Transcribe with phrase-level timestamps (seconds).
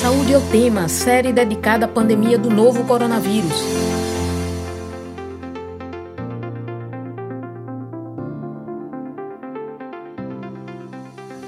[0.00, 3.50] Saúde é o tema, série dedicada à pandemia do novo coronavírus.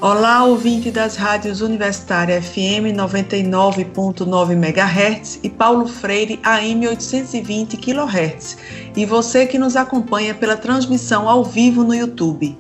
[0.01, 8.59] Olá, ouvinte das rádios Universitária FM 99.9 MHz e Paulo Freire AM 820 kHz,
[8.97, 12.59] e você que nos acompanha pela transmissão ao vivo no YouTube.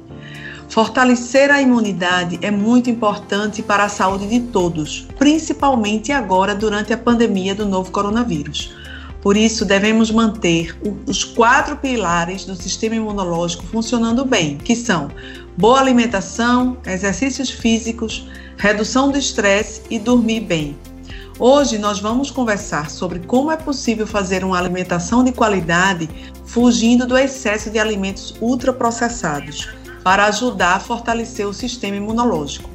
[0.70, 6.96] Fortalecer a imunidade é muito importante para a saúde de todos, principalmente agora durante a
[6.96, 8.72] pandemia do novo coronavírus.
[9.20, 15.10] Por isso, devemos manter os quatro pilares do sistema imunológico funcionando bem, que são
[15.58, 20.78] boa alimentação, exercícios físicos, redução do estresse e dormir bem.
[21.36, 26.08] Hoje nós vamos conversar sobre como é possível fazer uma alimentação de qualidade
[26.44, 32.70] fugindo do excesso de alimentos ultraprocessados para ajudar a fortalecer o sistema imunológico.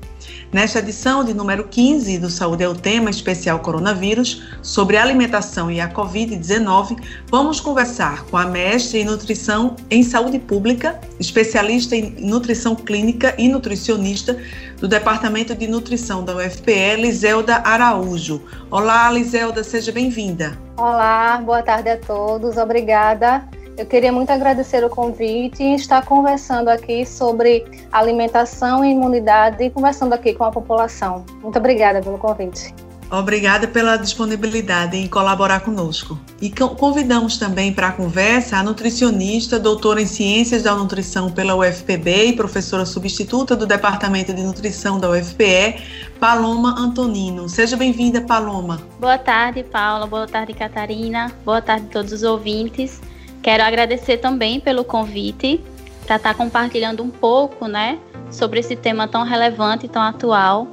[0.54, 5.82] Nesta edição de número 15 do Saúde é o Tema Especial Coronavírus, sobre alimentação e
[5.82, 6.96] a Covid-19,
[7.28, 13.50] vamos conversar com a mestre em nutrição em saúde pública, especialista em nutrição clínica e
[13.50, 14.38] nutricionista
[14.78, 18.40] do Departamento de Nutrição da UFPE, Liselda Araújo.
[18.70, 20.56] Olá, Liselda, seja bem-vinda.
[20.78, 23.44] Olá, boa tarde a todos, obrigada
[23.78, 29.70] eu queria muito agradecer o convite e estar conversando aqui sobre alimentação e imunidade e
[29.70, 31.26] conversando aqui com a população.
[31.42, 32.74] Muito obrigada pelo convite.
[33.12, 36.18] Obrigada pela disponibilidade em colaborar conosco.
[36.42, 42.30] E convidamos também para a conversa a nutricionista, doutora em Ciências da Nutrição pela UFPB
[42.30, 45.80] e professora substituta do Departamento de Nutrição da UFPE,
[46.20, 47.48] Paloma Antonino.
[47.48, 48.82] Seja bem-vinda, Paloma.
[49.00, 50.08] Boa tarde, Paula.
[50.08, 51.32] Boa tarde, Catarina.
[51.46, 53.00] Boa tarde a todos os ouvintes.
[53.44, 55.62] Quero agradecer também pelo convite
[56.06, 58.00] para estar tá compartilhando um pouco, né,
[58.32, 60.66] sobre esse tema tão relevante e tão atual.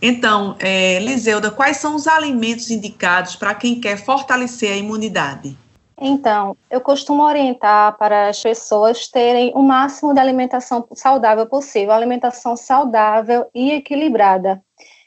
[0.00, 5.56] Então, é, Liseuda, quais são os alimentos indicados para quem quer fortalecer a imunidade?
[6.00, 12.56] Então, eu costumo orientar para as pessoas terem o máximo de alimentação saudável possível, alimentação
[12.56, 14.62] saudável e equilibrada.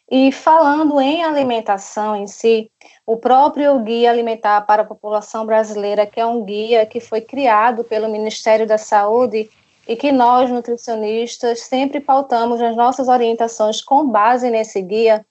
[0.10, 2.70] E falando em alimentação em si,
[3.06, 7.86] o próprio Guia Alimentar para a População Brasileira, que é um guia que foi criado
[7.86, 9.50] pelo Ministério da Saúde,
[9.88, 15.26] e que nós, nutricionistas, sempre pautamos as nossas orientações com base nesse guia,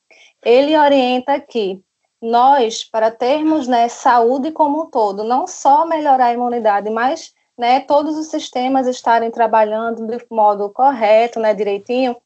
[0.44, 1.82] ele orienta que
[2.20, 7.80] nós, para termos né, saúde como um todo, não só melhorar a imunidade, mas né,
[7.80, 12.16] todos os sistemas estarem trabalhando de modo correto, né, direitinho,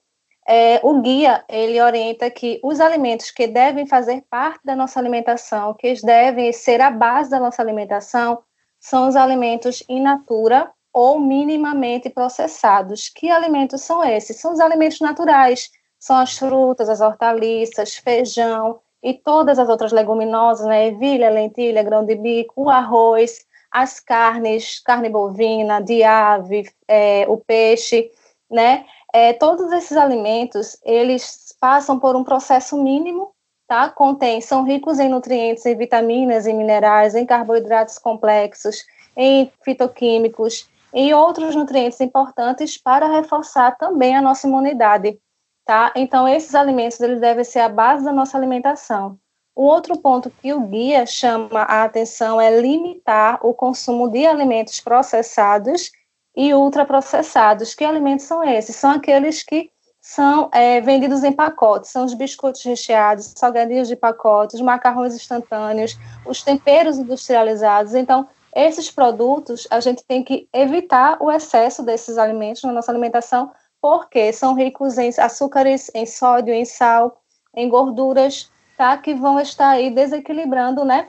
[0.46, 5.72] é, o guia ele orienta que os alimentos que devem fazer parte da nossa alimentação,
[5.74, 8.42] que devem ser a base da nossa alimentação,
[8.78, 13.08] são os alimentos in natura, ou minimamente processados.
[13.08, 14.40] Que alimentos são esses?
[14.40, 15.68] São os alimentos naturais,
[15.98, 20.86] são as frutas, as hortaliças, feijão e todas as outras leguminosas, né?
[20.86, 27.36] Ervilha, lentilha, grão de bico, o arroz, as carnes, carne bovina, de ave, é, o
[27.38, 28.10] peixe,
[28.48, 28.86] né?
[29.12, 33.32] É, todos esses alimentos, eles passam por um processo mínimo,
[33.66, 33.88] tá?
[33.88, 38.84] Contém, são ricos em nutrientes, em vitaminas, em minerais, em carboidratos complexos,
[39.16, 45.18] em fitoquímicos, e outros nutrientes importantes para reforçar também a nossa imunidade,
[45.66, 45.92] tá?
[45.96, 49.18] Então, esses alimentos eles devem ser a base da nossa alimentação.
[49.56, 54.80] O outro ponto que o guia chama a atenção é limitar o consumo de alimentos
[54.80, 55.90] processados
[56.36, 57.74] e ultraprocessados.
[57.74, 58.74] Que alimentos são esses?
[58.74, 59.70] São aqueles que
[60.00, 66.42] são é, vendidos em pacotes, são os biscoitos recheados, salgadinhos de pacotes, macarrões instantâneos, os
[66.42, 67.94] temperos industrializados.
[67.94, 73.50] Então, esses produtos, a gente tem que evitar o excesso desses alimentos na nossa alimentação,
[73.80, 77.20] porque são ricos em açúcares, em sódio, em sal,
[77.54, 78.96] em gorduras, tá?
[78.96, 81.08] Que vão estar aí desequilibrando, né?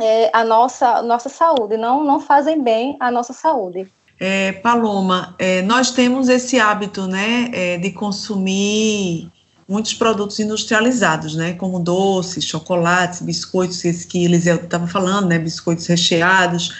[0.00, 3.92] É, a nossa, nossa saúde, não, não fazem bem à nossa saúde.
[4.18, 9.30] É, Paloma, é, nós temos esse hábito, né, é, de consumir
[9.70, 15.86] muitos produtos industrializados, né, como doces, chocolates, biscoitos, esse que Eliseu estava falando, né, biscoitos
[15.86, 16.74] recheados,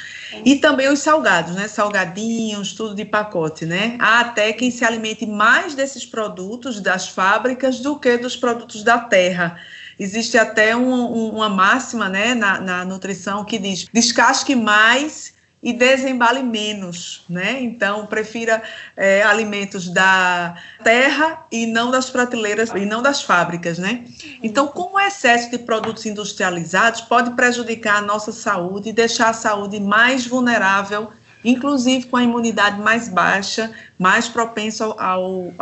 [0.44, 3.96] e também os salgados, né, salgadinhos, tudo de pacote, né.
[4.00, 8.98] Há até quem se alimente mais desses produtos das fábricas do que dos produtos da
[8.98, 9.56] terra.
[9.96, 15.72] Existe até um, um, uma máxima, né, na, na nutrição que diz: descasque mais e
[15.74, 17.60] desembale menos, né?
[17.60, 18.62] Então, prefira
[18.96, 24.04] é, alimentos da terra e não das prateleiras e não das fábricas, né?
[24.42, 29.34] Então, como o excesso de produtos industrializados pode prejudicar a nossa saúde e deixar a
[29.34, 31.10] saúde mais vulnerável,
[31.44, 35.52] inclusive com a imunidade mais baixa, mais propensa ao,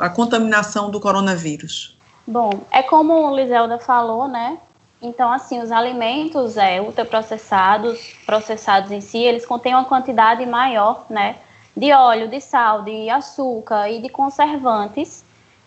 [0.00, 1.98] à contaminação do coronavírus?
[2.26, 4.56] Bom, é como o Liselda falou, né?
[5.04, 11.36] Então, assim, os alimentos é, ultraprocessados, processados em si, eles contêm uma quantidade maior, né,
[11.76, 15.22] de óleo, de sal, de açúcar e de conservantes,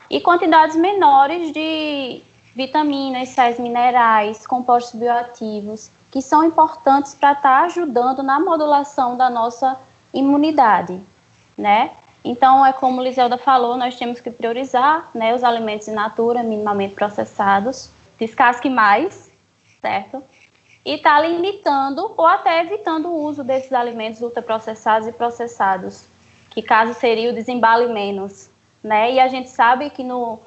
[0.09, 2.23] e quantidades menores de
[2.55, 9.29] vitaminas, sais minerais, compostos bioativos, que são importantes para estar tá ajudando na modulação da
[9.29, 9.77] nossa
[10.11, 10.99] imunidade,
[11.55, 11.91] né?
[12.25, 16.95] Então, é como Liselda falou, nós temos que priorizar né, os alimentos in natura, minimamente
[16.95, 19.26] processados, descasque mais,
[19.81, 20.23] certo?
[20.85, 26.05] E está limitando ou até evitando o uso desses alimentos ultraprocessados e processados,
[26.49, 28.49] que caso seria o desembale menos,
[28.83, 29.11] né?
[29.11, 30.39] E a gente sabe que no,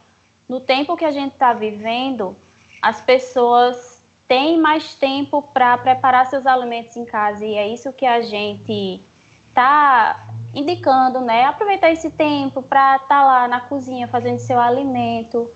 [0.49, 2.37] no tempo que a gente está vivendo,
[2.81, 8.07] as pessoas têm mais tempo para preparar seus alimentos em casa e é isso que
[8.07, 9.01] a gente
[9.49, 11.45] está indicando, né?
[11.45, 15.51] Aproveitar esse tempo para estar tá lá na cozinha fazendo seu alimento,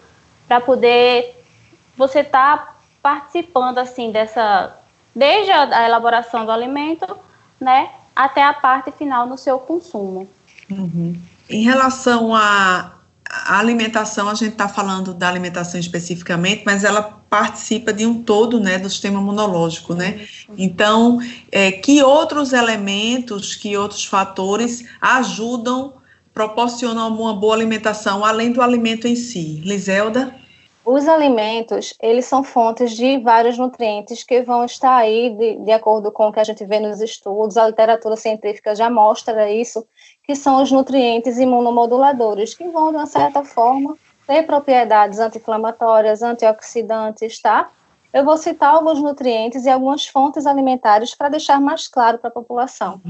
[0.46, 1.42] para poder
[1.96, 2.73] você estar tá
[3.04, 4.74] participando assim dessa
[5.14, 7.06] desde a, elaboração do alimento,
[7.60, 10.26] né, até a parte final no seu consumo.
[10.70, 11.14] Uhum.
[11.48, 12.94] Em relação à
[13.46, 18.78] alimentação, a gente está falando da alimentação especificamente, mas ela participa de um todo, né,
[18.78, 20.26] do sistema imunológico, né?
[20.56, 21.20] Então,
[21.52, 25.94] é, que outros elementos, que outros fatores ajudam,
[26.32, 29.60] proporcionam uma boa alimentação, além do alimento em si?
[29.64, 30.34] Liselda?
[30.84, 36.12] Os alimentos, eles são fontes de vários nutrientes que vão estar aí, de, de acordo
[36.12, 39.86] com o que a gente vê nos estudos, a literatura científica já mostra isso,
[40.22, 43.96] que são os nutrientes imunomoduladores, que vão, de uma certa forma,
[44.26, 47.70] ter propriedades anti-inflamatórias, antioxidantes, tá?
[48.12, 52.32] Eu vou citar alguns nutrientes e algumas fontes alimentares para deixar mais claro para a
[52.32, 53.00] população.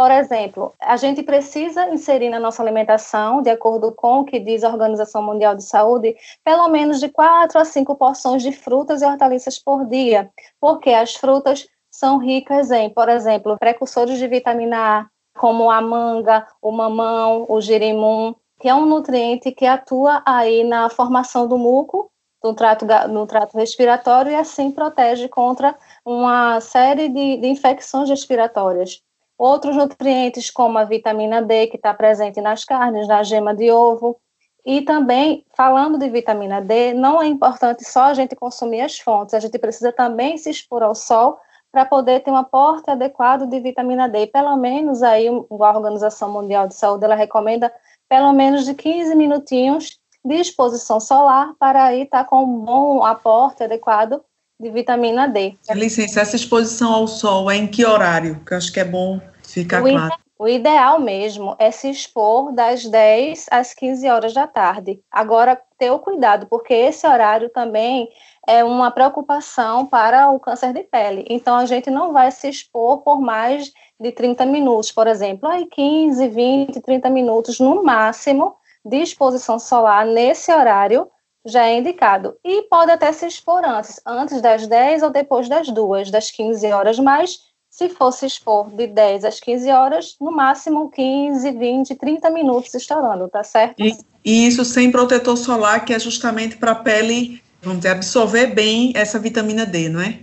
[0.00, 4.64] Por exemplo, a gente precisa inserir na nossa alimentação, de acordo com o que diz
[4.64, 9.04] a Organização Mundial de Saúde, pelo menos de 4 a 5 porções de frutas e
[9.04, 15.06] hortaliças por dia, porque as frutas são ricas em, por exemplo, precursores de vitamina A,
[15.38, 20.88] como a manga, o mamão, o girimum, que é um nutriente que atua aí na
[20.88, 22.10] formação do muco
[22.42, 25.76] no trato, no trato respiratório e assim protege contra
[26.06, 29.02] uma série de, de infecções respiratórias.
[29.40, 34.20] Outros nutrientes, como a vitamina D, que está presente nas carnes, na gema de ovo.
[34.66, 39.32] E também, falando de vitamina D, não é importante só a gente consumir as fontes,
[39.32, 41.38] a gente precisa também se expor ao sol
[41.72, 44.26] para poder ter um aporte adequado de vitamina D.
[44.26, 47.72] Pelo menos aí a Organização Mundial de Saúde ela recomenda
[48.10, 53.06] pelo menos de 15 minutinhos de exposição solar para aí estar tá com um bom
[53.06, 54.20] aporte adequado
[54.60, 55.56] de vitamina D.
[55.70, 58.38] Licença, essa exposição ao sol é em que horário?
[58.44, 59.18] Que eu acho que é bom
[59.50, 60.14] Fica o claro.
[60.38, 65.00] o ideal mesmo é se expor das 10 às 15 horas da tarde.
[65.10, 68.08] Agora, ter o cuidado, porque esse horário também
[68.46, 71.26] é uma preocupação para o câncer de pele.
[71.28, 75.66] Então, a gente não vai se expor por mais de 30 minutos, por exemplo, aí
[75.66, 78.54] 15, 20, 30 minutos no máximo
[78.84, 81.10] de exposição solar nesse horário
[81.44, 82.36] já é indicado.
[82.44, 86.70] E pode até se expor antes, antes das 10 ou depois das 2, das 15
[86.72, 87.49] horas, mas
[87.80, 93.26] se fosse expor de 10 às 15 horas, no máximo 15, 20, 30 minutos estourando,
[93.26, 93.82] tá certo?
[93.82, 98.48] E, e isso sem protetor solar, que é justamente para a pele vamos dizer, absorver
[98.48, 100.18] bem essa vitamina D, não é?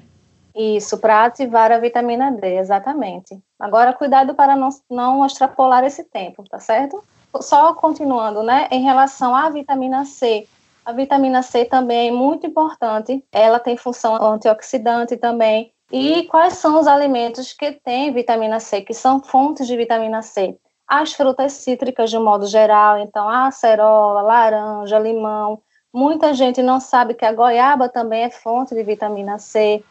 [0.56, 3.40] Isso, para ativar a vitamina D, exatamente.
[3.60, 7.04] Agora, cuidado para não, não extrapolar esse tempo, tá certo?
[7.42, 8.68] Só continuando, né?
[8.70, 10.48] Em relação à vitamina C,
[10.86, 13.24] a vitamina C também é muito importante.
[13.32, 15.72] Ela tem função antioxidante também.
[15.92, 20.58] E quais são os alimentos que têm vitamina C, que são fontes de vitamina C?
[20.88, 25.62] As frutas cítricas, de um modo geral, então a acerola, laranja, limão.
[25.94, 29.84] Muita gente não sabe que a goiaba também é fonte de vitamina C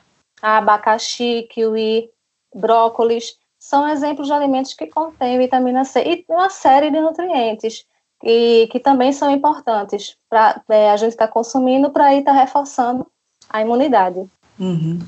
[0.42, 2.10] abacaxi, kiwi,
[2.54, 7.84] brócolis, são exemplos de alimentos que contêm vitamina C e uma série de nutrientes
[8.20, 12.32] que, que também são importantes para é, a gente estar tá consumindo para ir estar
[12.32, 13.06] tá reforçando
[13.50, 14.24] a imunidade.
[14.58, 14.98] Uhum.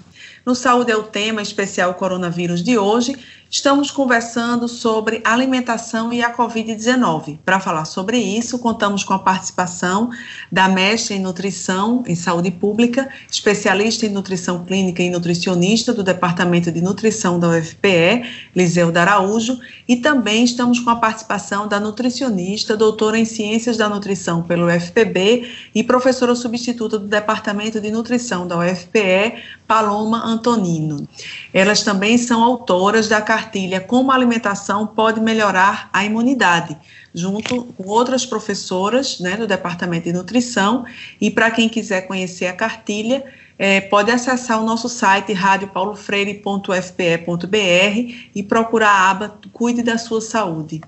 [0.48, 3.14] No Saúde é o tema especial coronavírus de hoje.
[3.50, 7.38] Estamos conversando sobre alimentação e a Covid-19.
[7.44, 10.10] Para falar sobre isso, contamos com a participação
[10.52, 16.70] da mestre em nutrição em saúde pública, especialista em nutrição clínica e nutricionista do Departamento
[16.70, 18.24] de Nutrição da UFPE,
[18.54, 24.42] Liseu Araújo, e também estamos com a participação da nutricionista, doutora em Ciências da Nutrição
[24.42, 31.06] pelo UFPB e professora substituta do Departamento de Nutrição da UFPE, Paloma Antonino.
[31.52, 36.74] Elas também são autoras da cartilha Como a alimentação pode melhorar a imunidade,
[37.14, 40.86] junto com outras professoras né, do Departamento de Nutrição.
[41.20, 43.22] E para quem quiser conhecer a cartilha,
[43.58, 50.80] é, pode acessar o nosso site radiopaulofreire.fpe.br e procurar a aba Cuide da Sua Saúde.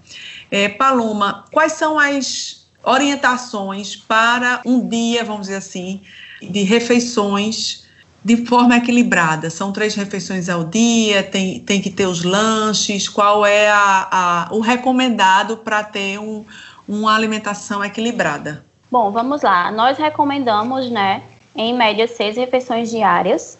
[0.50, 6.00] É, Paloma, quais são as orientações para um dia, vamos dizer assim,
[6.40, 7.89] de refeições
[8.24, 9.48] de forma equilibrada.
[9.50, 14.48] São três refeições ao dia, tem, tem que ter os lanches, qual é a, a
[14.54, 16.44] o recomendado para ter um,
[16.86, 18.64] uma alimentação equilibrada?
[18.90, 19.70] Bom, vamos lá.
[19.70, 21.22] Nós recomendamos, né,
[21.54, 23.58] em média, seis refeições diárias,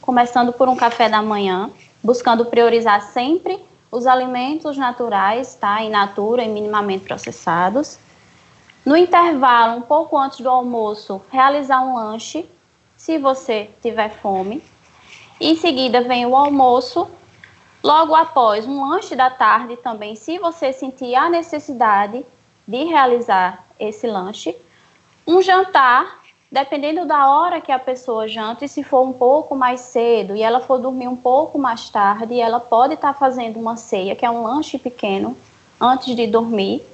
[0.00, 1.70] começando por um café da manhã,
[2.02, 7.98] buscando priorizar sempre os alimentos naturais, tá, in natura e minimamente processados.
[8.84, 12.44] No intervalo, um pouco antes do almoço, realizar um lanche
[13.02, 14.62] se você tiver fome.
[15.40, 17.10] Em seguida vem o almoço.
[17.82, 22.24] Logo após um lanche da tarde também, se você sentir a necessidade
[22.66, 24.56] de realizar esse lanche.
[25.26, 29.80] Um jantar, dependendo da hora que a pessoa janta, e se for um pouco mais
[29.80, 33.76] cedo e ela for dormir um pouco mais tarde, ela pode estar tá fazendo uma
[33.76, 35.36] ceia, que é um lanche pequeno,
[35.80, 36.86] antes de dormir.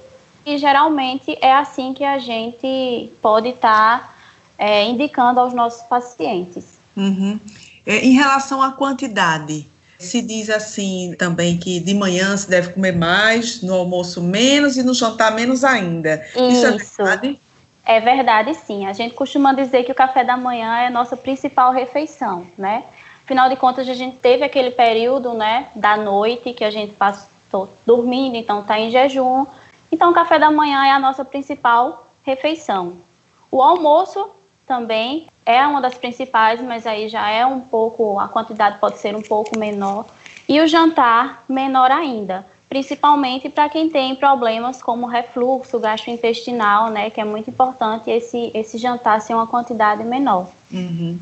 [0.43, 4.18] E geralmente é assim que a gente pode estar tá
[4.59, 6.77] é, indicando aos nossos pacientes.
[6.95, 7.39] Uhum.
[7.85, 9.65] É, em relação à quantidade,
[9.97, 14.83] se diz assim também que de manhã se deve comer mais, no almoço menos e
[14.83, 16.23] no jantar menos ainda.
[16.35, 17.39] Isso, Isso é verdade?
[17.85, 18.85] É verdade, sim.
[18.85, 22.83] A gente costuma dizer que o café da manhã é a nossa principal refeição, né?
[23.23, 27.69] Afinal de contas, a gente teve aquele período, né, da noite que a gente passou
[27.85, 29.45] dormindo, então está em jejum.
[29.91, 32.97] Então, o café da manhã é a nossa principal refeição.
[33.51, 34.29] O almoço
[34.69, 39.15] também é uma das principais, mas aí já é um pouco, a quantidade pode ser
[39.15, 40.05] um pouco menor.
[40.47, 47.19] E o jantar menor ainda, principalmente para quem tem problemas como refluxo gastrointestinal, né, que
[47.19, 50.47] é muito importante esse, esse jantar ser uma quantidade menor.
[50.71, 51.17] Uhum.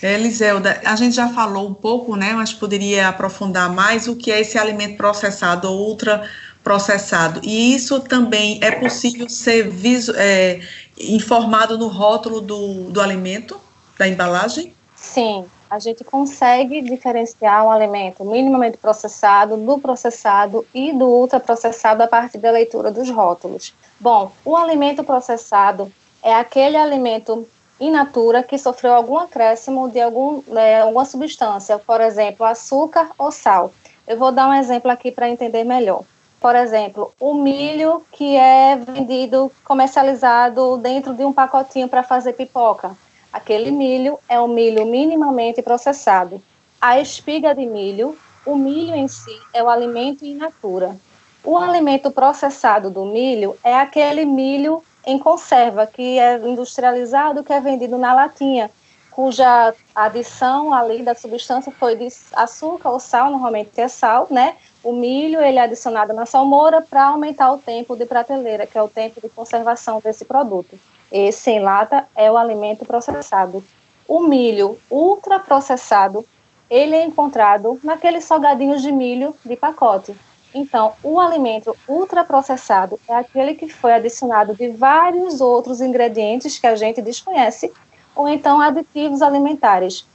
[0.00, 4.40] Eliselda, a gente já falou um pouco, né, mas poderia aprofundar mais o que é
[4.40, 6.28] esse alimento processado ou ultra
[6.62, 7.40] processado.
[7.44, 10.60] E isso também é possível ser visu, é,
[10.98, 13.60] informado no rótulo do, do alimento,
[13.98, 14.74] da embalagem?
[14.94, 22.06] Sim, a gente consegue diferenciar um alimento minimamente processado do processado e do ultraprocessado a
[22.06, 23.74] partir da leitura dos rótulos.
[24.00, 27.46] Bom, o alimento processado é aquele alimento
[27.78, 33.30] in natura que sofreu algum acréscimo de algum, é, alguma substância, por exemplo, açúcar ou
[33.30, 33.72] sal.
[34.06, 36.04] Eu vou dar um exemplo aqui para entender melhor
[36.46, 42.96] por exemplo, o milho que é vendido, comercializado dentro de um pacotinho para fazer pipoca.
[43.32, 46.40] Aquele milho é um milho minimamente processado.
[46.80, 50.96] A espiga de milho, o milho em si é o alimento in natura.
[51.42, 57.58] O alimento processado do milho é aquele milho em conserva, que é industrializado, que é
[57.58, 58.70] vendido na latinha,
[59.16, 64.56] cuja adição ali da substância foi de açúcar ou sal, normalmente é sal, né?
[64.84, 68.82] O milho ele é adicionado na salmoura para aumentar o tempo de prateleira, que é
[68.82, 70.78] o tempo de conservação desse produto.
[71.10, 73.64] Esse em lata é o alimento processado.
[74.06, 76.22] O milho ultraprocessado,
[76.68, 80.14] ele é encontrado naqueles salgadinhos de milho de pacote.
[80.54, 86.76] Então, o alimento ultraprocessado é aquele que foi adicionado de vários outros ingredientes que a
[86.76, 87.72] gente desconhece
[88.16, 90.06] ou então aditivos alimentares.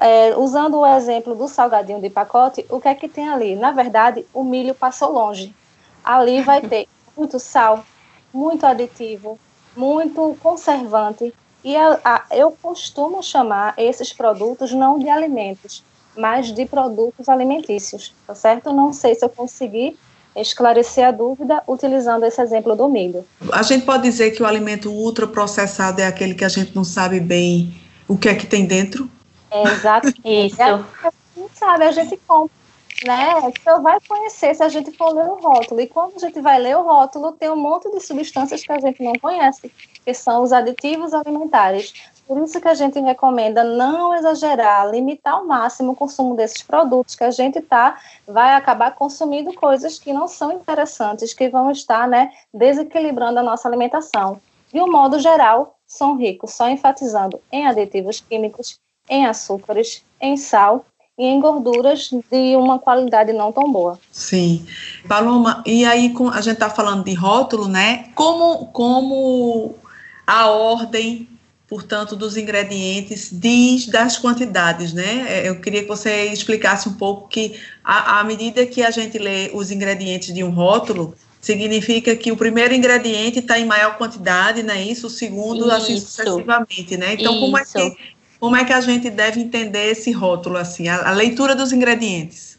[0.00, 3.54] É, usando o exemplo do salgadinho de pacote, o que é que tem ali?
[3.54, 5.54] Na verdade, o milho passou longe.
[6.02, 7.84] Ali vai ter muito sal,
[8.32, 9.38] muito aditivo,
[9.76, 11.34] muito conservante.
[11.62, 15.84] E a, a, eu costumo chamar esses produtos não de alimentos,
[16.16, 18.72] mas de produtos alimentícios, tá certo?
[18.72, 19.96] Não sei se eu consegui
[20.40, 23.24] esclarecer a dúvida utilizando esse exemplo do milho.
[23.52, 27.20] A gente pode dizer que o alimento ultraprocessado é aquele que a gente não sabe
[27.20, 27.74] bem
[28.08, 29.08] o que é que tem dentro?
[29.50, 30.08] É, exato.
[30.24, 30.60] Isso.
[30.60, 30.72] É,
[31.36, 32.54] não sabe, a gente compra,
[33.06, 33.52] né?
[33.62, 35.80] Só vai conhecer se a gente for ler o rótulo.
[35.80, 38.80] E quando a gente vai ler o rótulo, tem um monte de substâncias que a
[38.80, 39.70] gente não conhece,
[40.04, 41.92] que são os aditivos alimentares.
[42.28, 47.14] Por isso que a gente recomenda não exagerar, limitar ao máximo o consumo desses produtos,
[47.14, 52.06] que a gente tá, vai acabar consumindo coisas que não são interessantes, que vão estar
[52.06, 54.38] né, desequilibrando a nossa alimentação.
[54.70, 60.84] De um modo geral, são ricos, só enfatizando em aditivos químicos, em açúcares, em sal
[61.16, 63.98] e em gorduras de uma qualidade não tão boa.
[64.12, 64.66] Sim.
[65.08, 68.10] Paloma, e aí a gente está falando de rótulo, né?
[68.14, 69.74] Como, como
[70.26, 71.26] a ordem
[71.68, 75.26] portanto, dos ingredientes diz das quantidades, né?
[75.28, 79.50] É, eu queria que você explicasse um pouco que, à medida que a gente lê
[79.52, 84.74] os ingredientes de um rótulo, significa que o primeiro ingrediente está em maior quantidade, não
[84.74, 85.06] é isso?
[85.06, 86.20] O segundo, assim isso.
[86.20, 87.14] assim sucessivamente, né?
[87.14, 87.96] Então, como é, que,
[88.40, 92.58] como é que a gente deve entender esse rótulo, assim, a, a leitura dos ingredientes?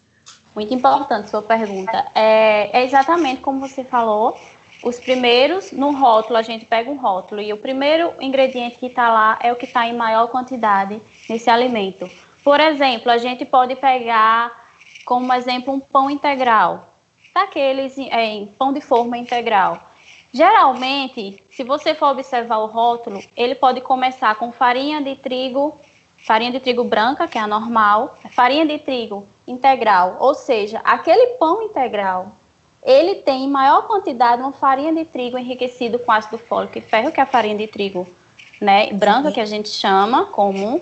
[0.55, 2.05] Muito importante sua pergunta.
[2.13, 4.37] É, é exatamente como você falou,
[4.81, 9.09] os primeiros, no rótulo, a gente pega um rótulo e o primeiro ingrediente que está
[9.09, 12.09] lá é o que está em maior quantidade nesse alimento.
[12.43, 14.57] Por exemplo, a gente pode pegar
[15.05, 16.93] como exemplo um pão integral,
[17.33, 19.81] daqueles é, em pão de forma integral.
[20.31, 25.77] Geralmente, se você for observar o rótulo, ele pode começar com farinha de trigo,
[26.25, 31.35] farinha de trigo branca, que é a normal, farinha de trigo integral, ou seja, aquele
[31.37, 32.38] pão integral
[32.83, 37.11] ele tem em maior quantidade uma farinha de trigo enriquecido com ácido fólico e ferro,
[37.11, 38.07] que é a farinha de trigo
[38.59, 40.79] né, branca, que a gente chama comum.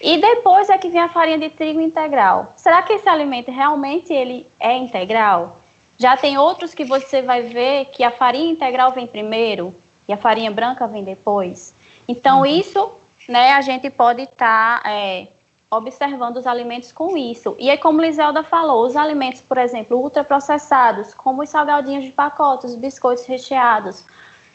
[0.00, 2.54] E depois é que vem a farinha de trigo integral.
[2.56, 5.60] Será que esse alimento realmente ele é integral?
[5.98, 9.74] Já tem outros que você vai ver que a farinha integral vem primeiro
[10.08, 11.74] e a farinha branca vem depois.
[12.08, 12.46] Então, uhum.
[12.46, 12.92] isso
[13.28, 15.28] né, a gente pode estar tá, é,
[15.70, 17.54] observando os alimentos com isso.
[17.58, 22.66] E é como Liselda falou, os alimentos, por exemplo, ultraprocessados, como os salgadinhos de pacote,
[22.66, 24.04] os biscoitos recheados,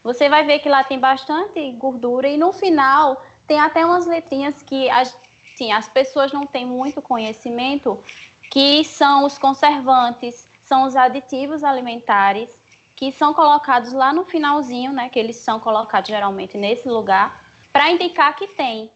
[0.04, 4.62] você vai ver que lá tem bastante gordura e no final tem até umas letrinhas
[4.62, 5.18] que as,
[5.56, 8.04] sim, as pessoas não têm muito conhecimento,
[8.52, 12.62] que são os conservantes, são os aditivos alimentares,
[12.96, 17.90] que são colocados lá no finalzinho, né, que eles são colocados geralmente nesse lugar, para
[17.92, 18.92] indicar que tem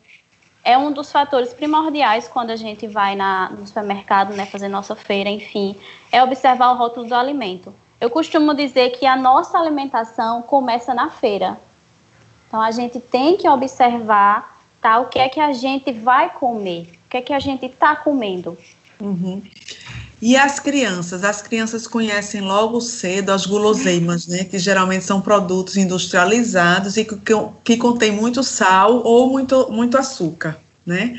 [0.69, 4.95] é um dos fatores primordiais quando a gente vai na, no supermercado, né, fazer nossa
[4.95, 5.75] feira, enfim,
[6.11, 7.73] é observar o rótulo do alimento.
[7.99, 11.59] Eu costumo dizer que a nossa alimentação começa na feira.
[12.47, 16.99] Então a gente tem que observar tá, o que é que a gente vai comer,
[17.05, 18.55] o que é que a gente está comendo.
[19.01, 19.41] Uhum.
[20.21, 21.23] E as crianças?
[21.23, 24.43] As crianças conhecem logo cedo as guloseimas, né?
[24.43, 29.97] Que geralmente são produtos industrializados e que, que, que contêm muito sal ou muito, muito
[29.97, 31.17] açúcar, né?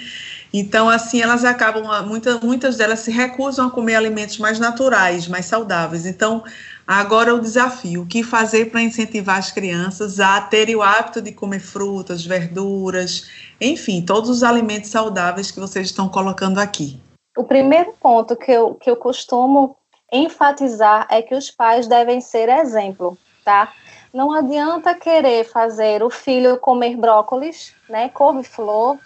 [0.53, 5.47] Então, assim, elas acabam, muita, muitas delas se recusam a comer alimentos mais naturais, mais
[5.47, 6.05] saudáveis.
[6.05, 6.45] Então,
[6.87, 11.33] agora o desafio, o que fazer para incentivar as crianças a terem o hábito de
[11.33, 13.29] comer frutas, verduras,
[13.61, 17.01] enfim, todos os alimentos saudáveis que vocês estão colocando aqui
[17.41, 19.75] o primeiro ponto que eu, que eu costumo
[20.13, 23.73] enfatizar é que os pais devem ser exemplo, tá?
[24.13, 28.99] Não adianta querer fazer o filho comer brócolis, né, couve-flor,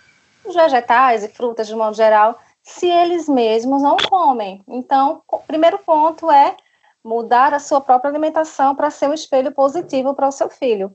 [0.44, 4.62] os vegetais e frutas de modo geral, se eles mesmos não comem.
[4.66, 6.57] Então, o primeiro ponto é
[7.05, 10.92] mudar a sua própria alimentação para ser um espelho positivo para o seu filho.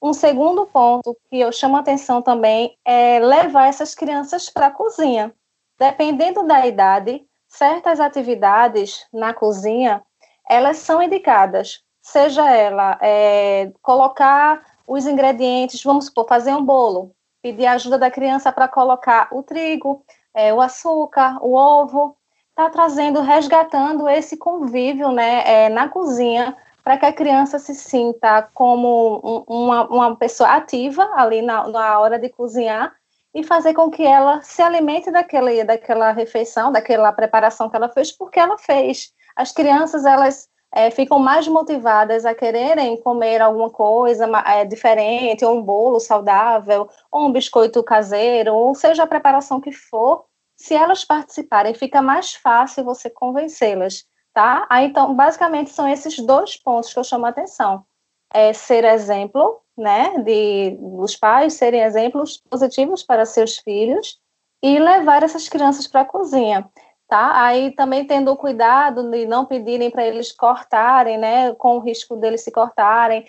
[0.00, 5.34] Um segundo ponto que eu chamo atenção também é levar essas crianças para a cozinha.
[5.78, 10.02] Dependendo da idade, certas atividades na cozinha,
[10.48, 17.66] elas são indicadas, seja ela é, colocar os ingredientes, vamos supor, fazer um bolo, pedir
[17.66, 20.02] ajuda da criança para colocar o trigo,
[20.34, 22.16] é, o açúcar, o ovo,
[22.50, 28.48] está trazendo, resgatando esse convívio né, é, na cozinha para que a criança se sinta
[28.54, 32.97] como um, uma, uma pessoa ativa ali na, na hora de cozinhar
[33.34, 38.10] e fazer com que ela se alimente daquela, daquela refeição, daquela preparação que ela fez,
[38.10, 39.12] porque ela fez.
[39.36, 45.58] As crianças, elas é, ficam mais motivadas a quererem comer alguma coisa é, diferente, ou
[45.58, 50.24] um bolo saudável, ou um biscoito caseiro, ou seja a preparação que for,
[50.56, 54.66] se elas participarem, fica mais fácil você convencê-las, tá?
[54.68, 57.84] Aí, então, basicamente, são esses dois pontos que eu chamo a atenção.
[58.32, 64.18] É ser exemplo, né, de os pais serem exemplos positivos para seus filhos
[64.62, 66.68] e levar essas crianças para a cozinha
[67.08, 67.42] tá?
[67.42, 72.16] Aí também tendo o cuidado de não pedirem para eles cortarem, né, com o risco
[72.16, 73.26] deles se cortarem,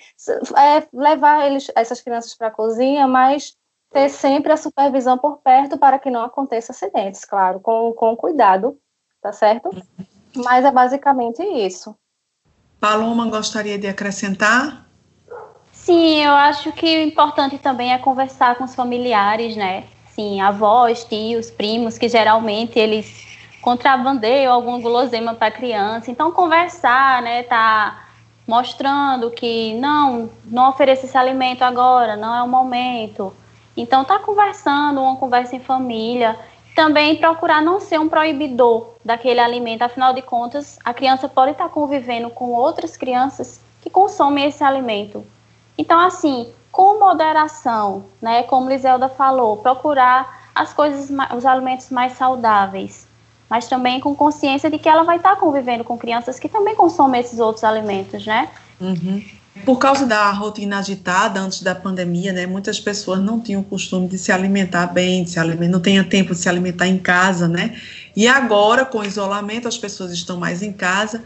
[0.58, 3.56] é, levar eles, essas crianças para a cozinha, mas
[3.92, 8.78] ter sempre a supervisão por perto para que não aconteça acidentes, claro, com, com cuidado,
[9.22, 9.70] tá certo?
[10.36, 11.96] Mas é basicamente isso.
[12.80, 14.89] Paloma gostaria de acrescentar?
[15.84, 19.86] Sim, eu acho que o importante também é conversar com os familiares, né?
[20.14, 23.26] Sim, avós, tios, primos, que geralmente eles
[23.62, 26.12] contrabandeiam algum guloseima para a criança.
[26.12, 28.06] Então, conversar, né, tá
[28.46, 33.34] mostrando que não, não ofereça esse alimento agora, não é o momento.
[33.76, 36.38] Então, tá conversando, uma conversa em família.
[36.76, 39.82] Também procurar não ser um proibidor daquele alimento.
[39.82, 45.26] Afinal de contas, a criança pode estar convivendo com outras crianças que consomem esse alimento.
[45.80, 53.10] Então, assim, com moderação, né, como Liselda falou, procurar as coisas, os alimentos mais saudáveis
[53.50, 57.20] mas também com consciência de que ela vai estar convivendo com crianças que também consomem
[57.20, 58.48] esses outros alimentos, né?
[58.80, 59.24] Uhum.
[59.66, 64.08] Por causa da rotina agitada antes da pandemia, né, muitas pessoas não tinham o costume
[64.08, 67.48] de se alimentar bem, de se alimentar, não tinha tempo de se alimentar em casa,
[67.48, 67.76] né?
[68.16, 71.24] E agora, com o isolamento, as pessoas estão mais em casa.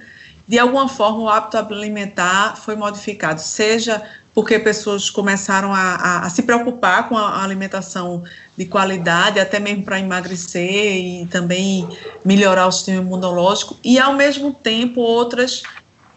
[0.47, 4.01] De alguma forma, o hábito alimentar foi modificado, seja
[4.33, 8.23] porque pessoas começaram a, a, a, se preocupar com a alimentação
[8.57, 11.87] de qualidade, até mesmo para emagrecer e também
[12.25, 15.61] melhorar o sistema imunológico, e ao mesmo tempo outras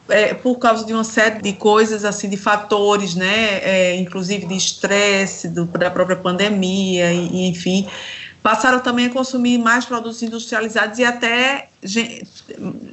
[0.09, 4.57] é, por causa de uma série de coisas, assim, de fatores, né, é, inclusive de
[4.57, 7.88] estresse, da própria pandemia, e, e, enfim,
[8.42, 11.68] passaram também a consumir mais produtos industrializados e até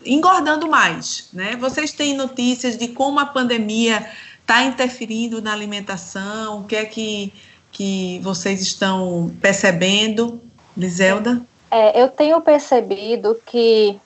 [0.03, 1.55] engordando mais, né?
[1.59, 4.03] Vocês têm notícias de como a pandemia
[4.43, 6.60] está interferindo na alimentação?
[6.60, 7.34] O que é que,
[7.71, 10.39] que vocês estão percebendo,
[10.77, 11.41] Liselda?
[11.71, 13.99] É, eu tenho percebido que,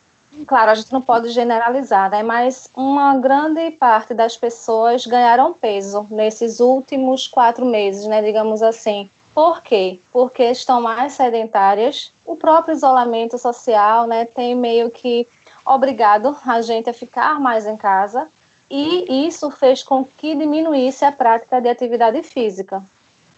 [0.45, 6.07] claro, a gente não pode generalizar, né, mas uma grande parte das pessoas ganharam peso
[6.09, 9.09] nesses últimos quatro meses, né, digamos assim.
[9.35, 9.99] Por quê?
[10.11, 12.11] Porque estão mais sedentárias.
[12.25, 15.27] O próprio isolamento social né, tem meio que
[15.65, 18.27] obrigado a gente a ficar mais em casa
[18.69, 22.83] e isso fez com que diminuísse a prática de atividade física.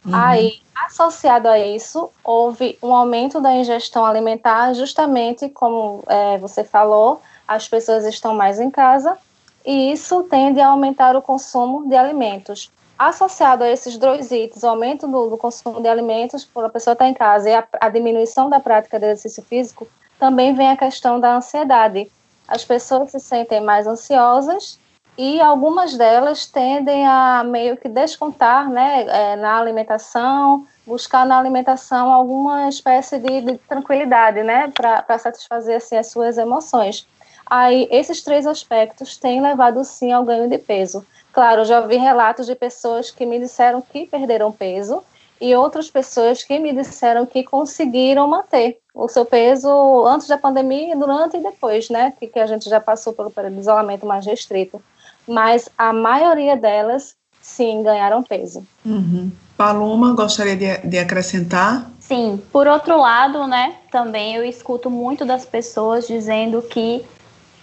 [0.06, 0.16] Uhum.
[0.16, 7.22] Aí, associado a isso, houve um aumento da ingestão alimentar, justamente como é, você falou,
[7.48, 9.18] as pessoas estão mais em casa
[9.66, 12.72] e isso tende a aumentar o consumo de alimentos.
[12.98, 16.94] Associado a esses dois itens, o aumento do, do consumo de alimentos por a pessoa
[16.94, 19.88] estar em casa e a, a diminuição da prática de exercício físico,
[20.18, 22.12] também vem a questão da ansiedade.
[22.48, 24.80] As pessoas se sentem mais ansiosas
[25.22, 32.14] e algumas delas tendem a meio que descontar né, é, na alimentação, buscar na alimentação
[32.14, 37.06] alguma espécie de, de tranquilidade, né, para satisfazer assim, as suas emoções.
[37.46, 41.06] Aí, esses três aspectos têm levado sim ao ganho de peso.
[41.34, 45.04] Claro, já vi relatos de pessoas que me disseram que perderam peso
[45.42, 49.68] e outras pessoas que me disseram que conseguiram manter o seu peso
[50.08, 52.14] antes da pandemia, durante e depois, né?
[52.18, 54.82] Que, que a gente já passou pelo período de isolamento mais restrito
[55.30, 58.66] mas a maioria delas, sim, ganharam peso.
[58.84, 59.32] Uhum.
[59.56, 61.90] Paloma, gostaria de, de acrescentar?
[62.00, 67.06] Sim, por outro lado, né, também eu escuto muito das pessoas dizendo que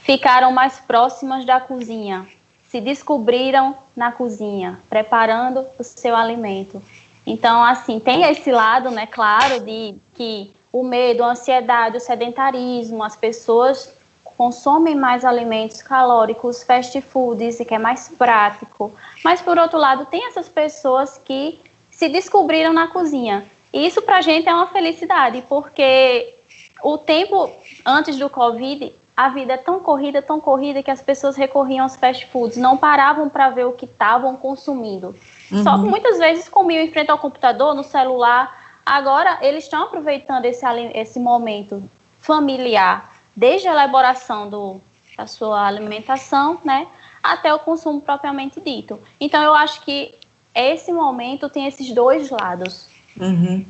[0.03, 2.27] ficaram mais próximas da cozinha,
[2.71, 6.81] se descobriram na cozinha, preparando o seu alimento.
[7.27, 13.03] Então, assim, tem esse lado, né, claro, de que o medo, a ansiedade, o sedentarismo,
[13.03, 13.91] as pessoas
[14.37, 18.93] consomem mais alimentos calóricos, fast foods, e que é mais prático.
[19.25, 21.59] Mas, por outro lado, tem essas pessoas que
[21.91, 23.47] se descobriram na cozinha.
[23.73, 26.35] E isso para a gente é uma felicidade, porque
[26.83, 27.51] o tempo
[27.85, 31.97] antes do Covid, a vida é tão corrida, tão corrida, que as pessoas recorriam aos
[31.97, 35.15] fast foods, não paravam para ver o que estavam consumindo.
[35.51, 35.63] Uhum.
[35.63, 38.55] Só que muitas vezes comiam em frente ao computador, no celular.
[38.85, 41.83] Agora, eles estão aproveitando esse, esse momento
[42.19, 44.81] familiar desde a elaboração do,
[45.17, 46.87] da sua alimentação, né,
[47.23, 48.99] até o consumo propriamente dito.
[49.21, 50.15] Então, eu acho que
[50.55, 52.89] esse momento tem esses dois lados.
[53.19, 53.65] Uhum.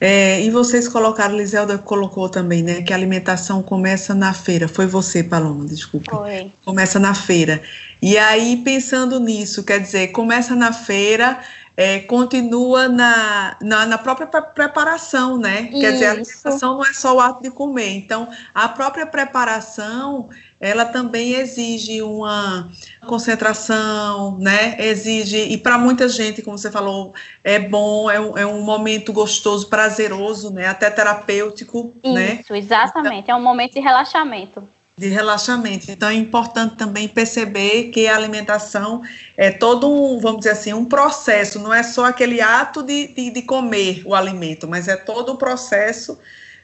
[0.00, 4.68] É, e vocês colocaram, Liselda colocou também, né, que a alimentação começa na feira.
[4.68, 6.16] Foi você, Paloma, desculpa.
[6.16, 6.50] Foi.
[6.64, 7.62] Começa na feira.
[8.00, 11.40] E aí, pensando nisso, quer dizer, começa na feira,
[11.80, 15.62] é, continua na, na, na, própria preparação, né?
[15.62, 15.80] Isso.
[15.80, 17.88] Quer dizer, a alimentação não é só o ato de comer.
[17.96, 20.28] Então, a própria preparação
[20.60, 22.70] ela também exige uma
[23.06, 24.76] concentração, né?
[24.78, 29.10] Exige, e para muita gente, como você falou, é bom, é um, é um momento
[29.10, 30.66] gostoso, prazeroso, né?
[30.66, 32.40] Até terapêutico, Isso, né?
[32.42, 34.68] Isso, exatamente, é um momento de relaxamento.
[35.00, 35.90] De relaxamento.
[35.90, 39.00] Então é importante também perceber que a alimentação
[39.34, 43.30] é todo um, vamos dizer assim, um processo, não é só aquele ato de, de,
[43.30, 46.18] de comer o alimento, mas é todo o processo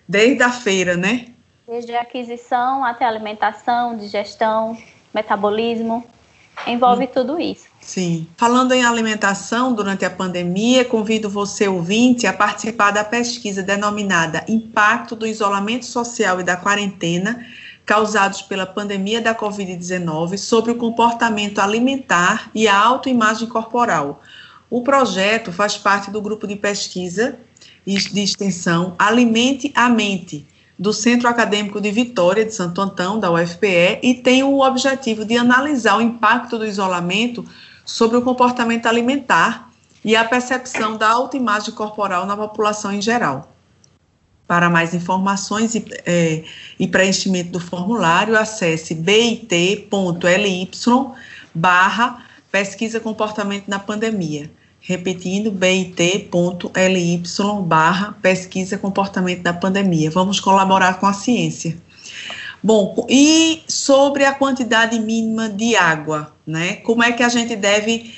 [0.07, 1.29] desde a feira, né?
[1.66, 4.77] Desde a aquisição até a alimentação, digestão,
[5.14, 6.05] metabolismo,
[6.66, 7.11] envolve hum.
[7.14, 7.64] tudo isso.
[7.81, 8.27] Sim.
[8.37, 15.16] Falando em alimentação durante a pandemia, convido você, ouvinte, a participar da pesquisa denominada Impacto
[15.16, 17.46] do Isolamento Social e da Quarentena
[17.87, 24.20] causados pela pandemia da Covid-19 sobre o comportamento alimentar e a autoimagem corporal.
[24.68, 27.38] O projeto faz parte do grupo de pesquisa
[27.87, 30.44] de extensão Alimente a Mente,
[30.77, 35.37] do Centro Acadêmico de Vitória de Santo Antão, da UFPE, e tem o objetivo de
[35.37, 37.44] analisar o impacto do isolamento
[37.85, 39.70] sobre o comportamento alimentar
[40.05, 43.56] e a percepção da autoimagem corporal na população em geral.
[44.47, 46.45] Para mais informações e, é,
[46.79, 50.71] e preenchimento do formulário, acesse bit.ly
[51.55, 54.51] barra pesquisa comportamento na pandemia
[54.87, 57.23] repetindo bit.ly
[57.65, 60.11] barra pesquisa comportamento da pandemia.
[60.13, 61.77] Vamos colaborar com a ciência.
[62.63, 66.77] Bom, e sobre a quantidade mínima de água, né?
[66.77, 68.15] Como é que a gente deve,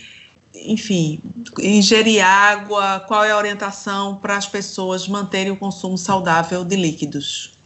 [0.64, 1.21] enfim,
[1.59, 3.01] ingerir água?
[3.07, 7.59] Qual é a orientação para as pessoas manterem o consumo saudável de líquidos?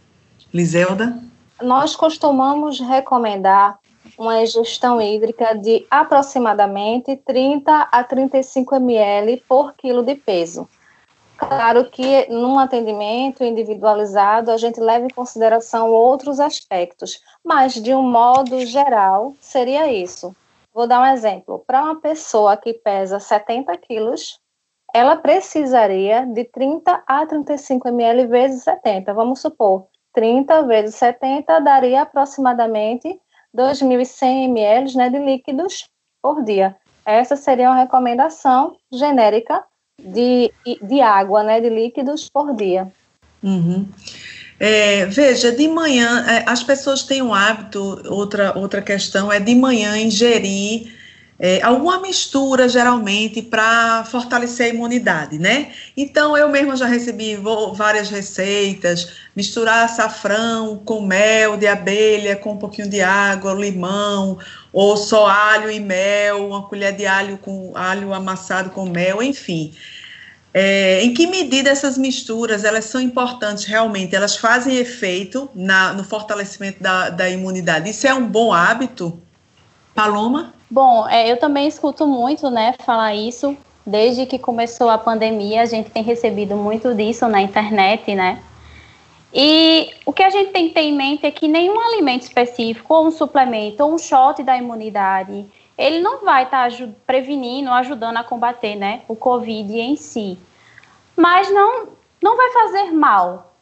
[0.53, 1.17] Liselda?
[1.61, 3.77] Nós costumamos recomendar
[4.17, 10.67] uma ingestão hídrica de aproximadamente 30 a 35 ml por quilo de peso.
[11.37, 18.03] Claro que num atendimento individualizado a gente leva em consideração outros aspectos, mas de um
[18.03, 20.35] modo geral seria isso.
[20.73, 21.63] Vou dar um exemplo.
[21.67, 24.39] Para uma pessoa que pesa 70 quilos,
[24.93, 29.13] ela precisaria de 30 a 35 ml vezes 70.
[29.13, 33.19] Vamos supor, 30 vezes 70 daria aproximadamente
[33.55, 35.87] 2.100 ml né, de líquidos
[36.21, 36.75] por dia.
[37.05, 39.63] Essa seria uma recomendação genérica
[39.99, 42.91] de, de água, né, de líquidos por dia.
[43.43, 43.87] Uhum.
[44.65, 49.53] É, veja, de manhã, é, as pessoas têm um hábito, outra, outra questão é de
[49.53, 50.89] manhã ingerir
[51.37, 55.73] é, alguma mistura, geralmente, para fortalecer a imunidade, né?
[55.97, 57.37] Então, eu mesma já recebi
[57.73, 64.39] várias receitas, misturar açafrão com mel de abelha, com um pouquinho de água, limão,
[64.71, 69.73] ou só alho e mel, uma colher de alho com alho amassado com mel, enfim.
[70.53, 74.15] É, em que medida essas misturas elas são importantes realmente?
[74.15, 77.89] Elas fazem efeito na, no fortalecimento da, da imunidade?
[77.89, 79.19] Isso é um bom hábito?
[79.95, 80.53] Paloma?
[80.69, 83.57] Bom, é, eu também escuto muito, né, falar isso.
[83.85, 88.39] Desde que começou a pandemia, a gente tem recebido muito disso na internet, né?
[89.33, 92.93] E o que a gente tem que ter em mente é que nenhum alimento específico,
[92.93, 95.45] ou um suplemento, ou um shot da imunidade,
[95.77, 100.37] ele não vai estar tá prevenindo, ajudando a combater, né, o Covid em si.
[101.15, 101.89] Mas não,
[102.21, 103.53] não vai fazer mal.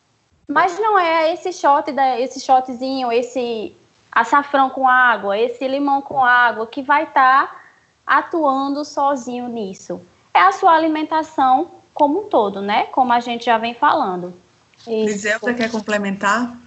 [0.48, 3.76] Mas não é esse shot, da, esse shotzinho, esse
[4.12, 7.62] açafrão com água, esse limão com água, que vai estar tá
[8.06, 10.02] atuando sozinho nisso.
[10.34, 12.86] É a sua alimentação como um todo, né?
[12.88, 14.34] Como a gente já vem falando.
[14.88, 16.58] Lisel, você quer complementar?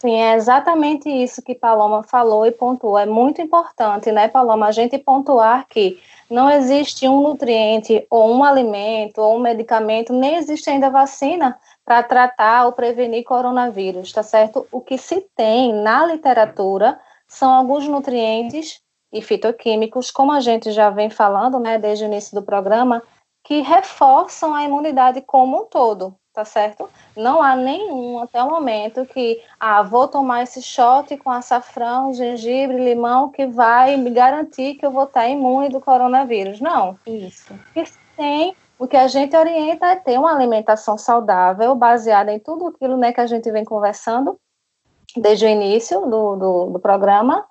[0.00, 2.96] Sim, é exatamente isso que Paloma falou e pontuou.
[2.96, 8.42] É muito importante, né, Paloma, a gente pontuar que não existe um nutriente ou um
[8.42, 14.66] alimento ou um medicamento, nem existe ainda vacina para tratar ou prevenir coronavírus, tá certo?
[14.72, 18.80] O que se tem na literatura são alguns nutrientes
[19.12, 23.02] e fitoquímicos, como a gente já vem falando, né, desde o início do programa,
[23.44, 26.88] que reforçam a imunidade como um todo, tá certo?
[27.16, 32.78] Não há nenhum até o momento que, ah, vou tomar esse shot com açafrão, gengibre,
[32.78, 36.60] limão, que vai me garantir que eu vou estar imune do coronavírus.
[36.60, 36.98] Não.
[37.06, 37.52] Isso.
[37.74, 37.84] E
[38.16, 42.96] tem o que a gente orienta é ter uma alimentação saudável, baseada em tudo aquilo
[42.96, 44.40] né, que a gente vem conversando
[45.16, 47.44] desde o início do, do, do programa.